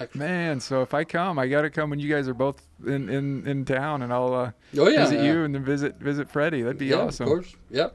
[0.00, 0.18] Actually.
[0.18, 3.08] Man, so if I come, I got to come when you guys are both in
[3.08, 5.32] in, in town, and I'll uh, Oh yeah, visit yeah.
[5.32, 6.62] you and then visit visit Freddie.
[6.62, 7.24] That'd be yeah, awesome.
[7.24, 7.88] Of course, yeah.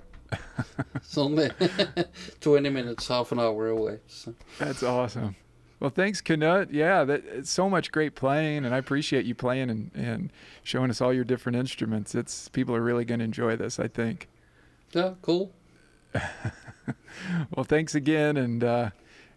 [0.95, 1.49] it's only
[2.39, 3.99] twenty minutes, half an hour away.
[4.07, 4.35] So.
[4.59, 5.35] That's awesome.
[5.79, 6.69] Well, thanks, Knut.
[6.71, 10.31] Yeah, that it's so much great playing, and I appreciate you playing and, and
[10.63, 12.15] showing us all your different instruments.
[12.15, 14.27] It's people are really going to enjoy this, I think.
[14.91, 15.51] Yeah, cool.
[17.55, 18.89] Well, thanks again, and uh,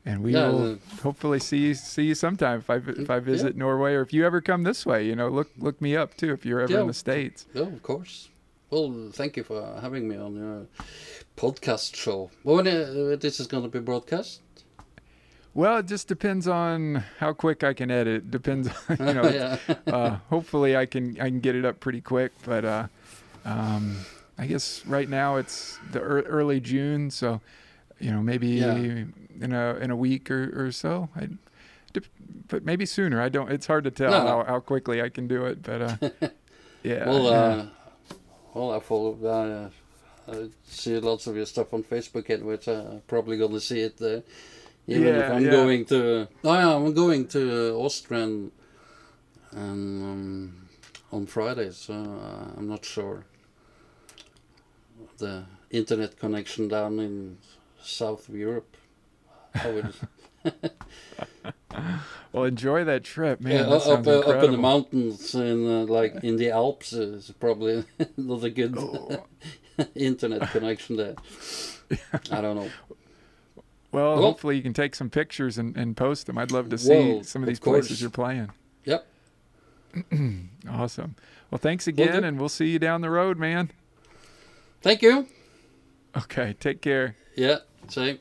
[0.07, 3.15] and we Yeah, will the- hopefully see you, see you sometime if I if I
[3.17, 3.21] Yeah.
[3.21, 5.07] visit Norway or if you ever come this way.
[5.07, 7.47] You know, look look me up too if you're ever in the states.
[7.55, 8.29] Yeah, of course.
[8.71, 10.67] Well, thank you for having me on your
[11.37, 12.31] podcast show.
[12.45, 14.41] When uh, this is going to be broadcast?
[15.53, 18.15] Well, it just depends on how quick I can edit.
[18.19, 19.29] It depends, you know.
[19.69, 19.75] yeah.
[19.89, 22.31] uh, hopefully, I can I can get it up pretty quick.
[22.45, 22.87] But uh,
[23.45, 23.97] um,
[24.39, 27.41] I guess right now it's the ear early June, so
[28.01, 28.75] you know maybe Yeah.
[28.77, 31.09] in a in a week or, or so.
[31.15, 31.29] I,
[32.49, 33.21] but maybe sooner.
[33.21, 33.51] I don't.
[33.51, 35.63] It's hard to tell No, how, how quickly I can do it.
[35.63, 35.97] But uh,
[36.83, 37.07] yeah.
[37.09, 37.31] well, yeah.
[37.39, 37.67] uh,
[38.55, 39.13] well, I follow.
[39.25, 39.71] Uh,
[40.33, 43.81] I see lots of your stuff on Facebook, and which I'm probably going to see
[43.81, 44.01] it.
[44.01, 44.21] Uh,
[44.87, 45.51] even if Yeah, I'm yeah.
[45.51, 48.51] going to, oh yeah, I'm going to Austria and,
[49.53, 50.69] and um,
[51.13, 53.25] on Friday, so uh, I'm not sure.
[55.19, 57.39] The internet connection down in
[57.83, 58.77] south of Europe,
[59.55, 59.71] how
[60.45, 60.73] it
[62.33, 63.53] Well, enjoy that trip, man.
[63.53, 67.33] yeah, that up, uh, up in the mountains in uh, like in the Alps is
[67.41, 67.85] probably
[68.17, 69.25] not a good Oh.
[69.95, 71.15] internet connection there.
[72.31, 72.71] I don't know.
[73.93, 76.39] Well, Well- hopefully you can take some pictures and, and post them.
[76.39, 78.51] I'd love to see Well, some of of these places you're playing.
[78.85, 79.07] Yep.
[80.69, 81.17] Awesome.
[81.51, 82.29] Well, thanks again, do.
[82.29, 83.71] and we'll see you down the road, man.
[84.83, 85.27] Thank you.
[86.17, 87.17] Okay, take care.
[87.35, 87.59] Yeah.
[87.91, 88.21] Same.